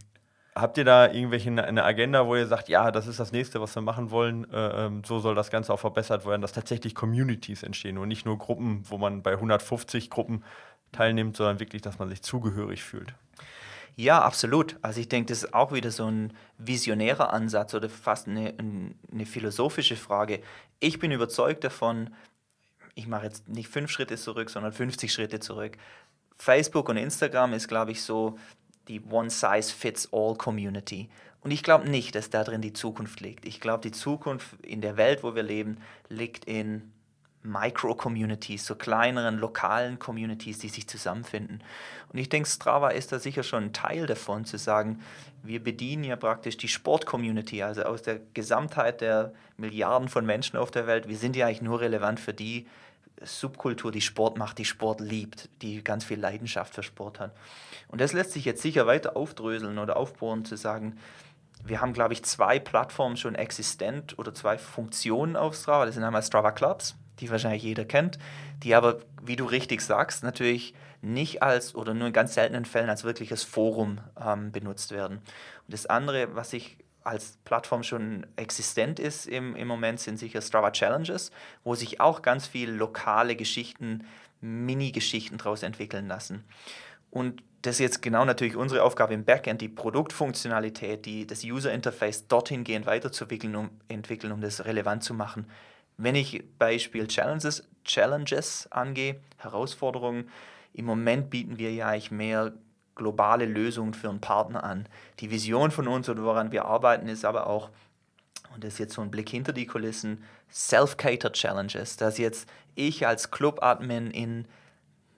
[0.56, 3.74] Habt ihr da irgendwelche eine Agenda, wo ihr sagt, ja, das ist das nächste, was
[3.74, 7.64] wir machen wollen, äh, ähm, so soll das Ganze auch verbessert werden, dass tatsächlich Communities
[7.64, 10.44] entstehen und nicht nur Gruppen, wo man bei 150 Gruppen
[10.92, 13.14] teilnimmt, sondern wirklich, dass man sich zugehörig fühlt?
[13.96, 14.76] Ja, absolut.
[14.82, 19.26] Also ich denke, das ist auch wieder so ein visionärer Ansatz oder fast eine, eine
[19.26, 20.40] philosophische Frage.
[20.80, 22.10] Ich bin überzeugt davon,
[22.94, 25.76] ich mache jetzt nicht fünf Schritte zurück, sondern 50 Schritte zurück.
[26.36, 28.36] Facebook und Instagram ist, glaube ich, so
[28.88, 31.08] die One-Size-Fits-All-Community.
[31.40, 33.44] Und ich glaube nicht, dass da drin die Zukunft liegt.
[33.44, 35.78] Ich glaube, die Zukunft in der Welt, wo wir leben,
[36.08, 36.90] liegt in
[37.44, 41.62] Micro-Communities, so kleineren lokalen Communities, die sich zusammenfinden.
[42.10, 45.00] Und ich denke, Strava ist da sicher schon ein Teil davon, zu sagen,
[45.42, 50.70] wir bedienen ja praktisch die Sport-Community, also aus der Gesamtheit der Milliarden von Menschen auf
[50.70, 51.06] der Welt.
[51.06, 52.66] Wir sind ja eigentlich nur relevant für die
[53.22, 57.32] Subkultur, die Sport macht, die Sport liebt, die ganz viel Leidenschaft für Sport hat.
[57.94, 60.98] Und das lässt sich jetzt sicher weiter aufdröseln oder aufbohren, zu sagen,
[61.64, 65.86] wir haben, glaube ich, zwei Plattformen schon existent oder zwei Funktionen auf Strava.
[65.86, 68.18] Das sind einmal Strava Clubs, die wahrscheinlich jeder kennt,
[68.64, 72.90] die aber, wie du richtig sagst, natürlich nicht als oder nur in ganz seltenen Fällen
[72.90, 75.18] als wirkliches Forum ähm, benutzt werden.
[75.18, 80.42] Und das andere, was ich als Plattform schon existent ist im, im Moment, sind sicher
[80.42, 81.30] Strava Challenges,
[81.62, 84.04] wo sich auch ganz viele lokale Geschichten,
[84.40, 86.42] Mini-Geschichten daraus entwickeln lassen.
[87.12, 91.72] Und das ist jetzt genau natürlich unsere Aufgabe im Backend, die Produktfunktionalität, die, das User
[91.72, 95.46] Interface dorthin gehend weiterzuentwickeln, um, entwickeln, um das relevant zu machen.
[95.96, 100.28] Wenn ich Beispiel Challenges, Challenges angehe, Herausforderungen,
[100.74, 102.52] im Moment bieten wir ja eigentlich mehr
[102.96, 104.86] globale Lösungen für einen Partner an.
[105.20, 107.70] Die Vision von uns oder woran wir arbeiten, ist aber auch,
[108.52, 113.06] und das ist jetzt so ein Blick hinter die Kulissen, Self-Cater Challenges, dass jetzt ich
[113.06, 114.46] als Club-Admin in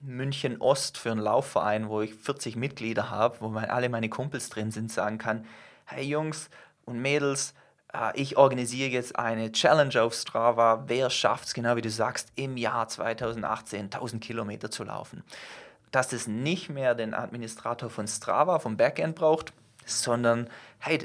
[0.01, 4.49] München Ost für einen Laufverein, wo ich 40 Mitglieder habe, wo mein, alle meine Kumpels
[4.49, 5.45] drin sind, sagen kann,
[5.85, 6.49] hey Jungs
[6.85, 7.53] und Mädels,
[7.93, 12.31] äh, ich organisiere jetzt eine Challenge auf Strava, wer schafft es, genau wie du sagst,
[12.35, 15.23] im Jahr 2018 1000 Kilometer zu laufen
[15.91, 19.53] dass es nicht mehr den Administrator von Strava vom Backend braucht.
[19.85, 20.99] sondern hey,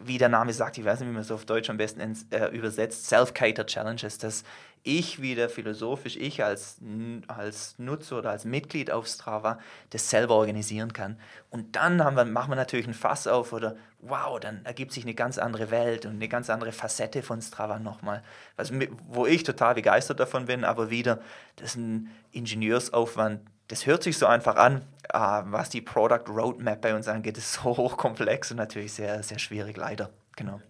[0.00, 2.46] wie der Name sagt, ich weiß nicht, wie man es auf Deutsch am besten äh,
[2.46, 4.44] übersetzt, Self-Cater Challenges, dass
[4.82, 6.78] ich wieder philosophisch, ich als,
[7.26, 9.58] als Nutzer oder als Mitglied auf Strava
[9.90, 11.18] das selber organisieren kann.
[11.50, 15.04] Und dann haben wir, machen wir natürlich ein Fass auf oder wow, dann ergibt sich
[15.04, 18.22] eine ganz andere Welt und eine ganz andere Facette von Strava nochmal.
[18.56, 18.72] Was,
[19.08, 21.20] wo ich total begeistert davon bin, aber wieder,
[21.56, 26.80] das ist ein Ingenieursaufwand, das hört sich so einfach an, ah, was die Product Roadmap
[26.80, 30.10] bei uns angeht, ist so hochkomplex und natürlich sehr, sehr schwierig, leider.
[30.36, 30.60] Genau.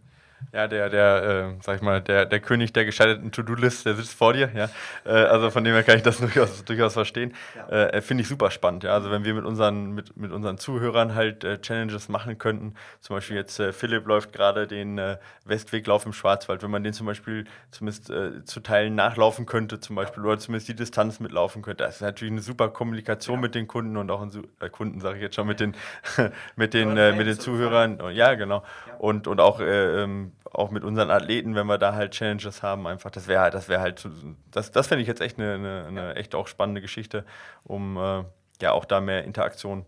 [0.53, 4.14] Ja, der, der, äh, sag ich mal, der, der König der gescheiterten To-Do-List, der sitzt
[4.14, 4.70] vor dir, ja.
[5.05, 7.34] Äh, also von dem her kann ich das durchaus, durchaus verstehen.
[7.55, 7.89] Ja.
[7.89, 8.93] Äh, Finde ich super spannend, ja.
[8.93, 13.16] Also wenn wir mit unseren, mit, mit unseren Zuhörern halt äh, Challenges machen könnten, zum
[13.16, 17.07] Beispiel jetzt äh, Philipp läuft gerade den äh, Westweglauf im Schwarzwald, wenn man den zum
[17.07, 18.12] Beispiel zumindest
[18.45, 22.32] zu Teilen nachlaufen könnte, zum Beispiel, oder zumindest die Distanz mitlaufen könnte, das ist natürlich
[22.32, 23.43] eine super Kommunikation ja.
[23.43, 25.74] mit den Kunden und auch ein Kunden, sage ich jetzt schon, mit den,
[26.57, 27.99] mit den, mit den Zuhörern.
[28.12, 28.62] Ja, genau.
[28.99, 33.10] Und, und auch ähm, auch mit unseren Athleten, wenn wir da halt Challenges haben, einfach,
[33.10, 34.08] das wäre halt, das wäre halt,
[34.50, 37.24] das, das fände ich jetzt echt eine, eine, eine, echt auch spannende Geschichte,
[37.64, 38.24] um äh,
[38.60, 39.84] ja auch da mehr Interaktion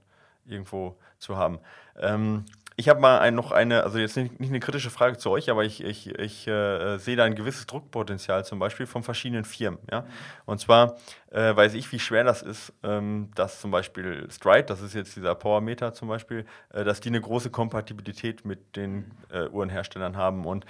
[0.46, 1.60] irgendwo zu haben.
[1.98, 2.44] Ähm,
[2.80, 5.50] ich habe mal ein, noch eine, also jetzt nicht, nicht, eine kritische Frage zu euch,
[5.50, 9.78] aber ich, ich, ich äh, sehe da ein gewisses Druckpotenzial zum Beispiel von verschiedenen Firmen.
[9.90, 10.06] Ja?
[10.46, 10.96] Und zwar
[11.30, 15.14] äh, weiß ich, wie schwer das ist, ähm, dass zum Beispiel Stride, das ist jetzt
[15.14, 20.46] dieser Powermeter zum Beispiel, äh, dass die eine große Kompatibilität mit den äh, Uhrenherstellern haben.
[20.46, 20.64] Und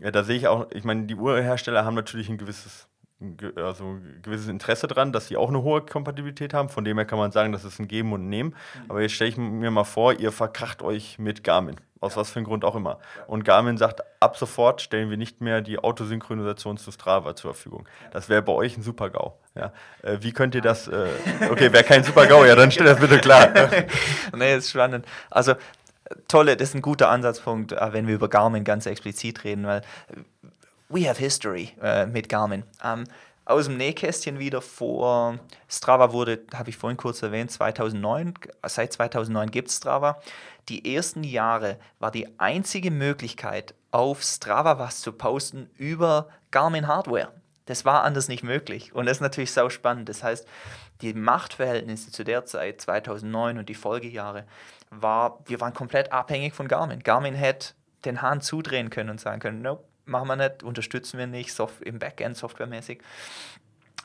[0.00, 2.88] äh, da sehe ich auch, ich meine, die Uhrenhersteller haben natürlich ein gewisses
[3.56, 6.68] also ein gewisses Interesse dran, dass sie auch eine hohe Kompatibilität haben.
[6.68, 8.50] Von dem her kann man sagen, das ist ein Geben und Nehmen.
[8.50, 8.90] Mhm.
[8.90, 11.76] Aber jetzt stelle ich mir mal vor, ihr verkracht euch mit Garmin.
[12.00, 12.20] Aus ja.
[12.20, 12.98] was für einem Grund auch immer.
[13.16, 13.24] Ja.
[13.26, 17.88] Und Garmin sagt, ab sofort stellen wir nicht mehr die Autosynchronisation zu Strava zur Verfügung.
[18.12, 19.32] Das wäre bei euch ein Super-GAU.
[19.54, 19.72] Ja.
[20.02, 20.88] Äh, wie könnt ihr das?
[20.88, 21.08] Äh,
[21.50, 23.48] okay, wäre kein Super-GAU, ja, dann stellt das bitte klar.
[24.36, 25.06] nee, ist spannend.
[25.30, 25.54] Also,
[26.28, 29.82] tolle, das ist ein guter Ansatzpunkt, äh, wenn wir über Garmin ganz explizit reden, weil
[30.94, 32.62] we have history äh, mit Garmin.
[32.82, 33.04] Ähm,
[33.44, 35.38] aus dem Nähkästchen wieder vor
[35.68, 38.34] Strava wurde, habe ich vorhin kurz erwähnt, 2009,
[38.66, 40.20] seit 2009 gibt es Strava.
[40.70, 47.32] Die ersten Jahre war die einzige Möglichkeit, auf Strava was zu posten über Garmin Hardware.
[47.66, 48.94] Das war anders nicht möglich.
[48.94, 50.08] Und das ist natürlich sau spannend.
[50.08, 50.46] Das heißt,
[51.02, 54.44] die Machtverhältnisse zu der Zeit, 2009 und die Folgejahre,
[54.90, 57.02] war, wir waren komplett abhängig von Garmin.
[57.02, 57.74] Garmin hätte
[58.04, 61.82] den Hahn zudrehen können und sagen können, nope, machen wir nicht, unterstützen wir nicht, Soft
[61.82, 63.00] im Backend softwaremäßig.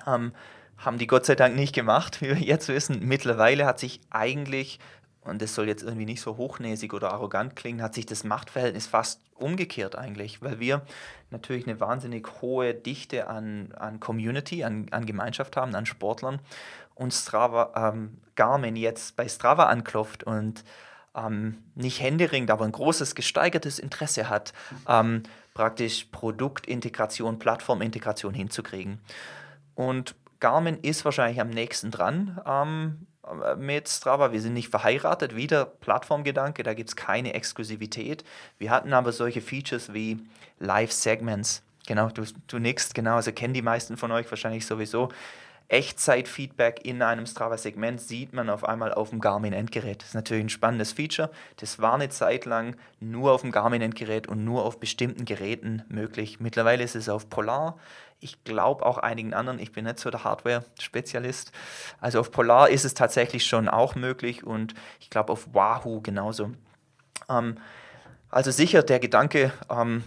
[0.07, 0.33] Ähm,
[0.77, 2.99] haben die Gott sei Dank nicht gemacht, wie wir jetzt wissen.
[3.05, 4.79] Mittlerweile hat sich eigentlich,
[5.21, 8.87] und das soll jetzt irgendwie nicht so hochnäsig oder arrogant klingen, hat sich das Machtverhältnis
[8.87, 10.81] fast umgekehrt eigentlich, weil wir
[11.31, 16.39] natürlich eine wahnsinnig hohe Dichte an, an Community, an, an Gemeinschaft haben, an Sportlern
[16.95, 20.63] und Strava, ähm, Garmin jetzt bei Strava anklopft und
[21.15, 24.53] ähm, nicht händeringend, aber ein großes gesteigertes Interesse hat,
[24.87, 25.23] ähm,
[25.59, 29.01] praktisch Produktintegration, Plattformintegration hinzukriegen.
[29.75, 33.07] Und Garmin ist wahrscheinlich am nächsten dran ähm,
[33.57, 34.31] mit Strava.
[34.31, 38.23] Wir sind nicht verheiratet, wieder Plattformgedanke, da gibt es keine Exklusivität.
[38.57, 40.21] Wir hatten aber solche Features wie
[40.59, 41.61] Live-Segments.
[41.85, 45.09] Genau, du, du nickst, genau, also kennen die meisten von euch wahrscheinlich sowieso.
[45.69, 50.01] Echtzeit-Feedback in einem Strava-Segment sieht man auf einmal auf dem Garmin-Endgerät.
[50.01, 51.29] Das ist natürlich ein spannendes Feature.
[51.57, 56.39] Das war eine Zeit lang nur auf dem Garmin-Endgerät und nur auf bestimmten Geräten möglich.
[56.39, 57.77] Mittlerweile ist es auf Polar.
[58.19, 59.59] Ich glaube auch einigen anderen.
[59.59, 61.51] Ich bin nicht so der Hardware-Spezialist.
[62.01, 66.51] Also auf Polar ist es tatsächlich schon auch möglich und ich glaube auf Wahoo genauso.
[67.29, 67.57] Ähm,
[68.31, 70.03] also sicher der Gedanke, ähm,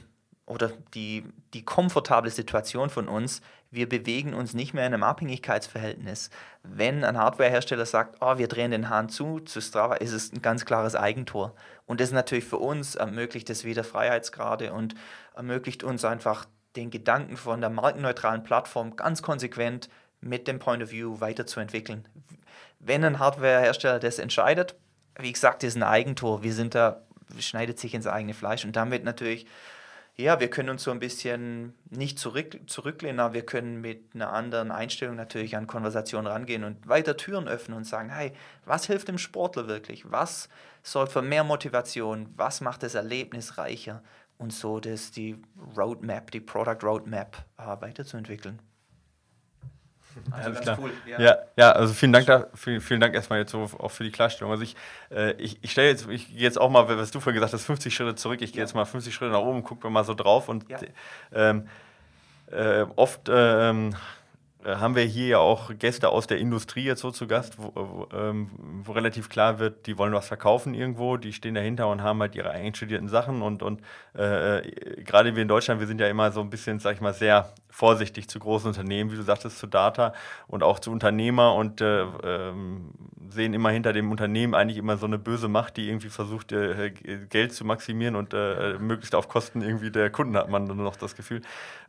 [0.46, 3.40] oder die, die komfortable Situation von uns,
[3.73, 6.29] wir bewegen uns nicht mehr in einem Abhängigkeitsverhältnis.
[6.62, 10.43] Wenn ein Hardwarehersteller sagt, oh, wir drehen den Hahn zu, zu Strava, ist es ein
[10.43, 11.55] ganz klares Eigentor.
[11.87, 14.95] Und das natürlich für uns ermöglicht es wieder Freiheitsgrade und
[15.35, 16.45] ermöglicht uns einfach
[16.77, 19.89] den Gedanken von der markenneutralen Plattform ganz konsequent
[20.20, 22.07] mit dem Point of View weiterzuentwickeln.
[22.79, 24.75] Wenn ein Hardwarehersteller das entscheidet,
[25.18, 26.43] wie gesagt, ist ein Eigentor.
[26.43, 27.03] Wir sind da,
[27.39, 29.47] schneidet sich ins eigene Fleisch und damit natürlich
[30.16, 34.32] ja, wir können uns so ein bisschen nicht zurück, zurücklehnen, aber wir können mit einer
[34.32, 38.32] anderen Einstellung natürlich an Konversationen rangehen und weiter Türen öffnen und sagen, hey,
[38.66, 40.10] was hilft dem Sportler wirklich?
[40.10, 40.50] Was
[40.82, 42.28] sorgt für mehr Motivation?
[42.36, 44.02] Was macht das Erlebnis reicher?
[44.36, 45.40] Und so das die
[45.76, 48.60] Roadmap, die Product Roadmap äh, weiterzuentwickeln.
[50.30, 50.78] Also Alles klar.
[50.80, 51.20] Cool, ja.
[51.20, 51.38] ja.
[51.56, 54.52] Ja, also vielen Dank, da, vielen, vielen Dank erstmal jetzt so auch für die Klarstellung.
[54.52, 54.76] Also ich,
[55.10, 57.64] äh, ich, ich stelle jetzt, ich gehe jetzt auch mal, was du vorhin gesagt hast,
[57.64, 58.42] 50 Schritte zurück.
[58.42, 58.64] Ich gehe ja.
[58.64, 60.78] jetzt mal 50 Schritte nach oben, gucken wir mal so drauf und ja.
[61.32, 61.68] ähm,
[62.50, 63.96] äh, oft ähm, äh,
[64.64, 68.08] haben wir hier ja auch Gäste aus der Industrie jetzt so zu Gast, wo, wo,
[68.14, 68.50] ähm,
[68.84, 72.34] wo, relativ klar wird, die wollen was verkaufen irgendwo, die stehen dahinter und haben halt
[72.34, 73.80] ihre einstudierten Sachen und, und
[74.16, 77.00] äh, äh, gerade wir in Deutschland, wir sind ja immer so ein bisschen, sag ich
[77.00, 80.12] mal, sehr vorsichtig zu großen Unternehmen, wie du sagtest, zu Data
[80.46, 82.92] und auch zu Unternehmer und äh, ähm,
[83.30, 86.90] sehen immer hinter dem Unternehmen eigentlich immer so eine böse Macht, die irgendwie versucht, äh,
[86.90, 90.96] Geld zu maximieren und äh, möglichst auf Kosten irgendwie der Kunden hat man nur noch
[90.96, 91.40] das Gefühl.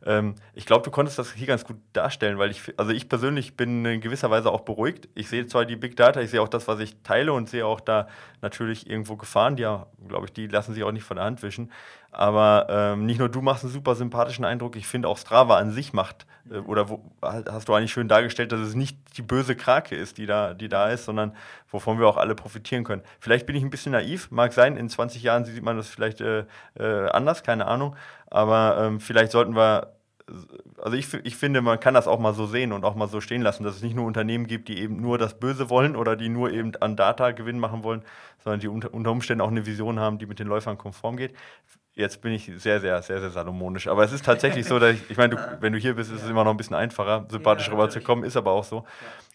[0.04, 3.56] Ähm, ich glaube, du konntest das hier ganz gut darstellen, weil ich, also ich persönlich
[3.56, 5.08] bin in gewisser Weise auch beruhigt.
[5.14, 7.66] Ich sehe zwar die Big Data, ich sehe auch das, was ich teile und sehe
[7.66, 8.08] auch da
[8.42, 11.42] natürlich irgendwo Gefahren, die ja, glaube ich, die lassen sich auch nicht von der Hand
[11.42, 11.70] wischen.
[12.10, 15.72] Aber ähm, nicht nur du machst einen super sympathischen Eindruck, ich finde auch Strava an
[15.72, 19.56] sich macht, äh, oder wo, hast du eigentlich schön dargestellt, dass es nicht die böse
[19.56, 21.34] Krake ist, die da, die da ist, sondern
[21.70, 23.02] wovon wir auch alle profitieren können.
[23.18, 26.20] Vielleicht bin ich ein bisschen naiv, mag sein, in 20 Jahren sieht man das vielleicht
[26.20, 26.44] äh,
[26.78, 27.96] äh, anders, keine Ahnung.
[28.30, 29.93] Aber ähm, vielleicht sollten wir
[30.78, 33.20] also ich, ich finde, man kann das auch mal so sehen und auch mal so
[33.20, 36.16] stehen lassen, dass es nicht nur Unternehmen gibt, die eben nur das Böse wollen oder
[36.16, 38.02] die nur eben an Data Gewinn machen wollen,
[38.42, 41.34] sondern die unter, unter Umständen auch eine Vision haben, die mit den Läufern konform geht.
[41.94, 43.86] Jetzt bin ich sehr, sehr, sehr, sehr salomonisch.
[43.86, 46.22] Aber es ist tatsächlich so, dass ich, ich meine, du, wenn du hier bist, ist
[46.22, 48.84] es immer noch ein bisschen einfacher, sympathisch ja, rüberzukommen, ist aber auch so.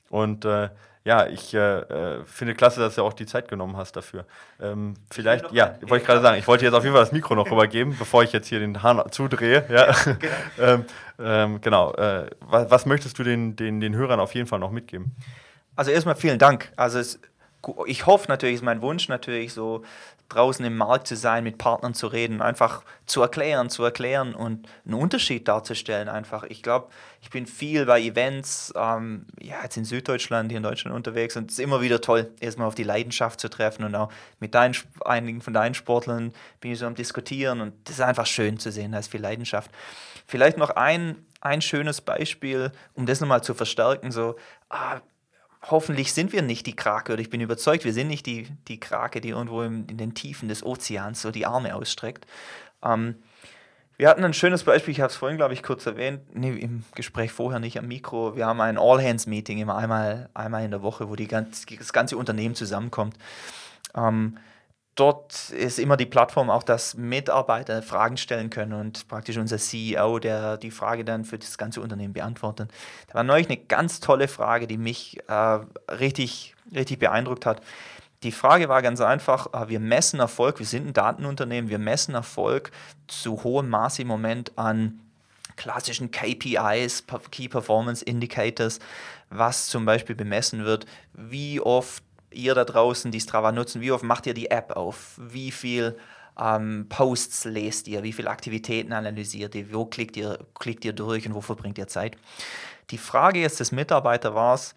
[0.10, 0.70] Und äh,
[1.06, 4.26] ja, ich äh, äh, finde klasse, dass du auch die Zeit genommen hast dafür.
[4.62, 7.36] Ähm, vielleicht, ja, wollte ich gerade sagen, ich wollte jetzt auf jeden Fall das Mikro
[7.36, 9.66] noch rübergeben, bevor ich jetzt hier den Hahn zudrehe.
[9.70, 10.74] Ja, ja genau.
[10.74, 10.86] ähm,
[11.20, 11.94] ähm, genau.
[11.94, 15.16] Äh, was, was, möchtest du den, den, den Hörern auf jeden Fall noch mitgeben?
[15.76, 16.72] Also erstmal vielen Dank.
[16.76, 17.20] Also es,
[17.86, 19.84] ich hoffe natürlich, ist mein Wunsch natürlich so,
[20.30, 24.68] draußen im Markt zu sein, mit Partnern zu reden, einfach zu erklären, zu erklären und
[24.86, 26.44] einen Unterschied darzustellen einfach.
[26.44, 26.90] Ich glaube,
[27.22, 31.52] ich bin viel bei Events, ähm, ja, jetzt in Süddeutschland, hier in Deutschland unterwegs und
[31.52, 34.76] es ist immer wieder toll, erstmal auf die Leidenschaft zu treffen und auch mit deinen,
[35.04, 38.72] einigen von deinen Sportlern bin ich so am Diskutieren und das ist einfach schön zu
[38.72, 39.72] sehen, da ist viel Leidenschaft.
[40.28, 44.36] Vielleicht noch ein, ein schönes Beispiel, um das nochmal zu verstärken, so,
[44.70, 45.02] ah,
[45.62, 48.80] hoffentlich sind wir nicht die Krake, oder ich bin überzeugt, wir sind nicht die, die
[48.80, 52.26] Krake, die irgendwo im, in den Tiefen des Ozeans so die Arme ausstreckt.
[52.84, 53.16] Ähm,
[53.98, 56.86] wir hatten ein schönes Beispiel, ich habe es vorhin, glaube ich, kurz erwähnt, nee, im
[56.96, 58.38] Gespräch vorher nicht am Mikro.
[58.38, 62.16] Wir haben ein All-Hands-Meeting immer einmal, einmal in der Woche, wo die ganz, das ganze
[62.16, 63.18] Unternehmen zusammenkommt.
[63.94, 64.38] Ähm,
[65.00, 70.20] dort ist immer die Plattform auch, dass Mitarbeiter Fragen stellen können und praktisch unser CEO,
[70.20, 72.72] der die Frage dann für das ganze Unternehmen beantwortet.
[73.08, 75.60] Da war neulich eine ganz tolle Frage, die mich äh,
[75.92, 77.62] richtig, richtig beeindruckt hat.
[78.24, 82.16] Die Frage war ganz einfach, äh, wir messen Erfolg, wir sind ein Datenunternehmen, wir messen
[82.16, 82.72] Erfolg
[83.08, 85.00] zu hohem Maße im Moment an
[85.56, 88.80] klassischen KPIs, Key Performance Indicators,
[89.30, 94.04] was zum Beispiel bemessen wird, wie oft ihr da draußen, die Strava nutzen, wie oft
[94.04, 95.20] macht ihr die App auf?
[95.20, 95.98] Wie viel
[96.40, 98.04] ähm, Posts lest ihr?
[98.04, 99.74] Wie viele Aktivitäten analysiert ihr?
[99.74, 102.16] Wo klickt ihr, klickt ihr durch und wo verbringt ihr Zeit?
[102.92, 104.76] Die Frage jetzt des Mitarbeiters war es,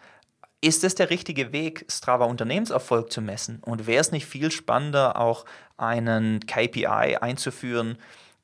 [0.61, 3.59] ist es der richtige Weg, Strava Unternehmenserfolg zu messen?
[3.63, 5.45] Und wäre es nicht viel spannender, auch
[5.77, 7.97] einen KPI einzuführen,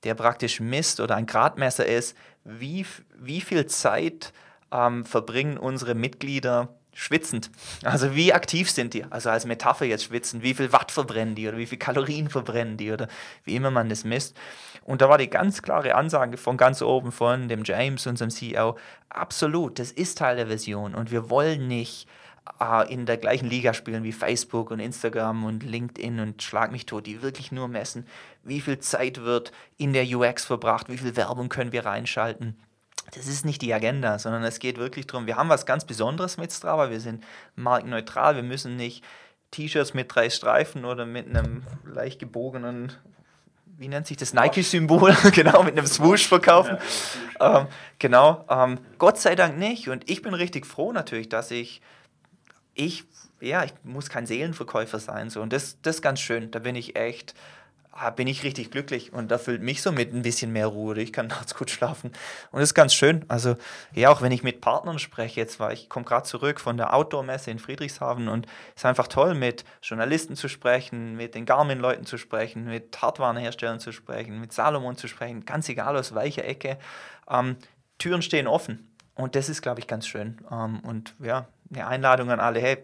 [0.03, 2.85] der praktisch misst oder ein Gradmesser ist, wie,
[3.15, 4.33] wie viel Zeit
[4.71, 7.49] ähm, verbringen unsere Mitglieder schwitzend.
[7.83, 9.05] Also wie aktiv sind die?
[9.09, 12.75] Also als Metapher jetzt schwitzen, wie viel Watt verbrennen die oder wie viel Kalorien verbrennen
[12.75, 13.07] die oder
[13.45, 14.35] wie immer man das misst.
[14.83, 18.77] Und da war die ganz klare Ansage von ganz oben von dem James, unserem CEO,
[19.07, 22.05] absolut, das ist Teil der Version und wir wollen nicht
[22.59, 26.85] äh, in der gleichen Liga spielen wie Facebook und Instagram und LinkedIn und Schlag mich
[26.85, 28.05] tot, die wirklich nur messen,
[28.43, 32.57] wie viel Zeit wird in der UX verbracht, wie viel Werbung können wir reinschalten
[33.11, 36.37] das ist nicht die Agenda, sondern es geht wirklich darum, wir haben was ganz Besonderes
[36.37, 37.23] mit Strava, wir sind
[37.55, 39.03] markenneutral, wir müssen nicht
[39.51, 42.93] T-Shirts mit drei Streifen oder mit einem leicht gebogenen,
[43.77, 46.77] wie nennt sich das, Nike-Symbol, genau, mit einem Swoosh verkaufen.
[47.39, 49.89] Ähm, genau, ähm, Gott sei Dank nicht.
[49.89, 51.81] Und ich bin richtig froh natürlich, dass ich,
[52.73, 53.05] ich,
[53.39, 55.41] ja, ich muss kein Seelenverkäufer sein so.
[55.41, 57.33] Und das, das ist ganz schön, da bin ich echt
[58.15, 60.97] bin ich richtig glücklich und da füllt mich so mit ein bisschen mehr Ruhe.
[60.99, 62.11] Ich kann nachts gut schlafen
[62.51, 63.25] und das ist ganz schön.
[63.27, 63.55] Also
[63.93, 66.93] ja, auch wenn ich mit Partnern spreche, jetzt war ich komme gerade zurück von der
[66.93, 72.05] Outdoor-Messe in Friedrichshafen und es ist einfach toll, mit Journalisten zu sprechen, mit den Garmin-Leuten
[72.05, 76.77] zu sprechen, mit Hardwarenherstellern zu sprechen, mit Salomon zu sprechen, ganz egal aus welcher Ecke.
[77.29, 77.57] Ähm,
[77.97, 80.37] Türen stehen offen und das ist, glaube ich, ganz schön.
[80.49, 82.81] Ähm, und ja, eine Einladung an alle, hey,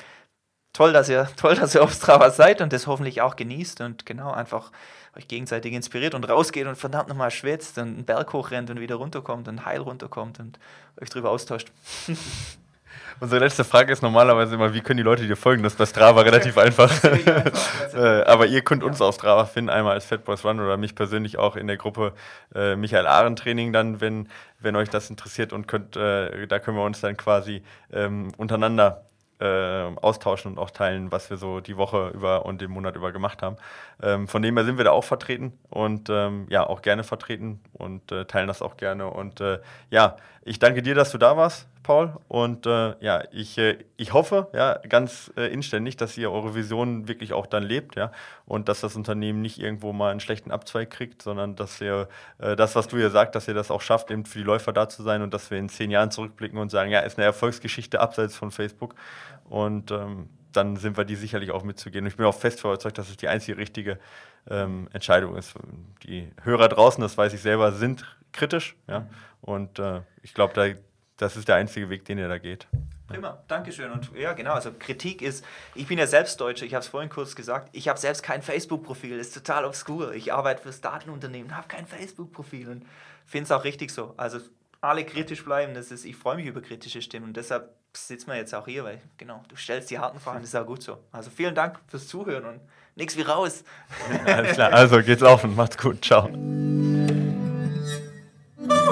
[0.75, 4.05] toll, dass ihr, toll, dass ihr auf Strava seid und das hoffentlich auch genießt und
[4.05, 4.71] genau einfach
[5.17, 8.95] euch gegenseitig inspiriert und rausgeht und verdammt nochmal schwitzt und einen Berg hochrennt und wieder
[8.95, 10.59] runterkommt und heil runterkommt und
[11.01, 11.71] euch drüber austauscht.
[13.21, 15.63] Unsere letzte Frage ist normalerweise immer, wie können die Leute dir folgen?
[15.63, 16.91] Das ist bei Strava relativ einfach.
[17.93, 20.95] Äh, aber ihr könnt uns auf Strava finden, einmal als Fat Boys Run oder mich
[20.95, 22.11] persönlich auch in der Gruppe
[22.53, 24.27] äh, Michael Ahren Training dann, wenn,
[24.59, 27.63] wenn euch das interessiert und könnt, äh, da können wir uns dann quasi
[27.93, 29.05] ähm, untereinander
[29.39, 29.45] äh,
[30.01, 33.41] austauschen und auch teilen, was wir so die Woche über und den Monat über gemacht
[33.41, 33.57] haben.
[34.01, 37.59] Ähm, von dem her sind wir da auch vertreten und ähm, ja, auch gerne vertreten
[37.73, 39.07] und äh, teilen das auch gerne.
[39.07, 39.59] Und äh,
[39.89, 42.17] ja, ich danke dir, dass du da warst, Paul.
[42.27, 47.07] Und äh, ja, ich, äh, ich hoffe ja ganz äh, inständig, dass ihr eure Vision
[47.07, 48.11] wirklich auch dann lebt, ja,
[48.45, 52.07] und dass das Unternehmen nicht irgendwo mal einen schlechten Abzweig kriegt, sondern dass ihr
[52.37, 54.89] das, was du hier sagst, dass ihr das auch schafft, eben für die Läufer da
[54.89, 57.99] zu sein und dass wir in zehn Jahren zurückblicken und sagen, ja, ist eine Erfolgsgeschichte
[57.99, 58.95] abseits von Facebook.
[59.49, 62.03] Und ähm, dann sind wir die sicherlich auch mitzugehen.
[62.05, 63.99] Und ich bin auch fest überzeugt, dass es die einzige richtige
[64.49, 65.53] ähm, Entscheidung ist.
[66.03, 68.75] Die Hörer draußen, das weiß ich selber, sind kritisch.
[68.87, 69.07] Ja?
[69.41, 70.65] Und äh, ich glaube, da,
[71.17, 72.67] das ist der einzige Weg, den ihr da geht.
[73.07, 73.91] Prima, Dankeschön.
[73.91, 75.45] Und ja, genau, also Kritik ist,
[75.75, 78.41] ich bin ja selbst Deutscher, ich habe es vorhin kurz gesagt, ich habe selbst kein
[78.41, 80.13] Facebook-Profil, ist total obskur.
[80.13, 82.85] Ich arbeite fürs Datenunternehmen, habe kein Facebook-Profil und
[83.25, 84.15] finde es auch richtig so.
[84.17, 84.39] Also
[84.81, 85.73] alle kritisch bleiben.
[85.73, 88.83] Das ist, ich freue mich über kritische Stimmen und deshalb sitzen wir jetzt auch hier,
[88.83, 90.97] weil genau, du stellst die harten Fragen, das ist auch gut so.
[91.11, 92.59] Also vielen Dank fürs Zuhören und
[92.95, 93.63] nichts wie raus.
[94.25, 96.29] Alles klar, also geht's laufen, macht's gut, ciao.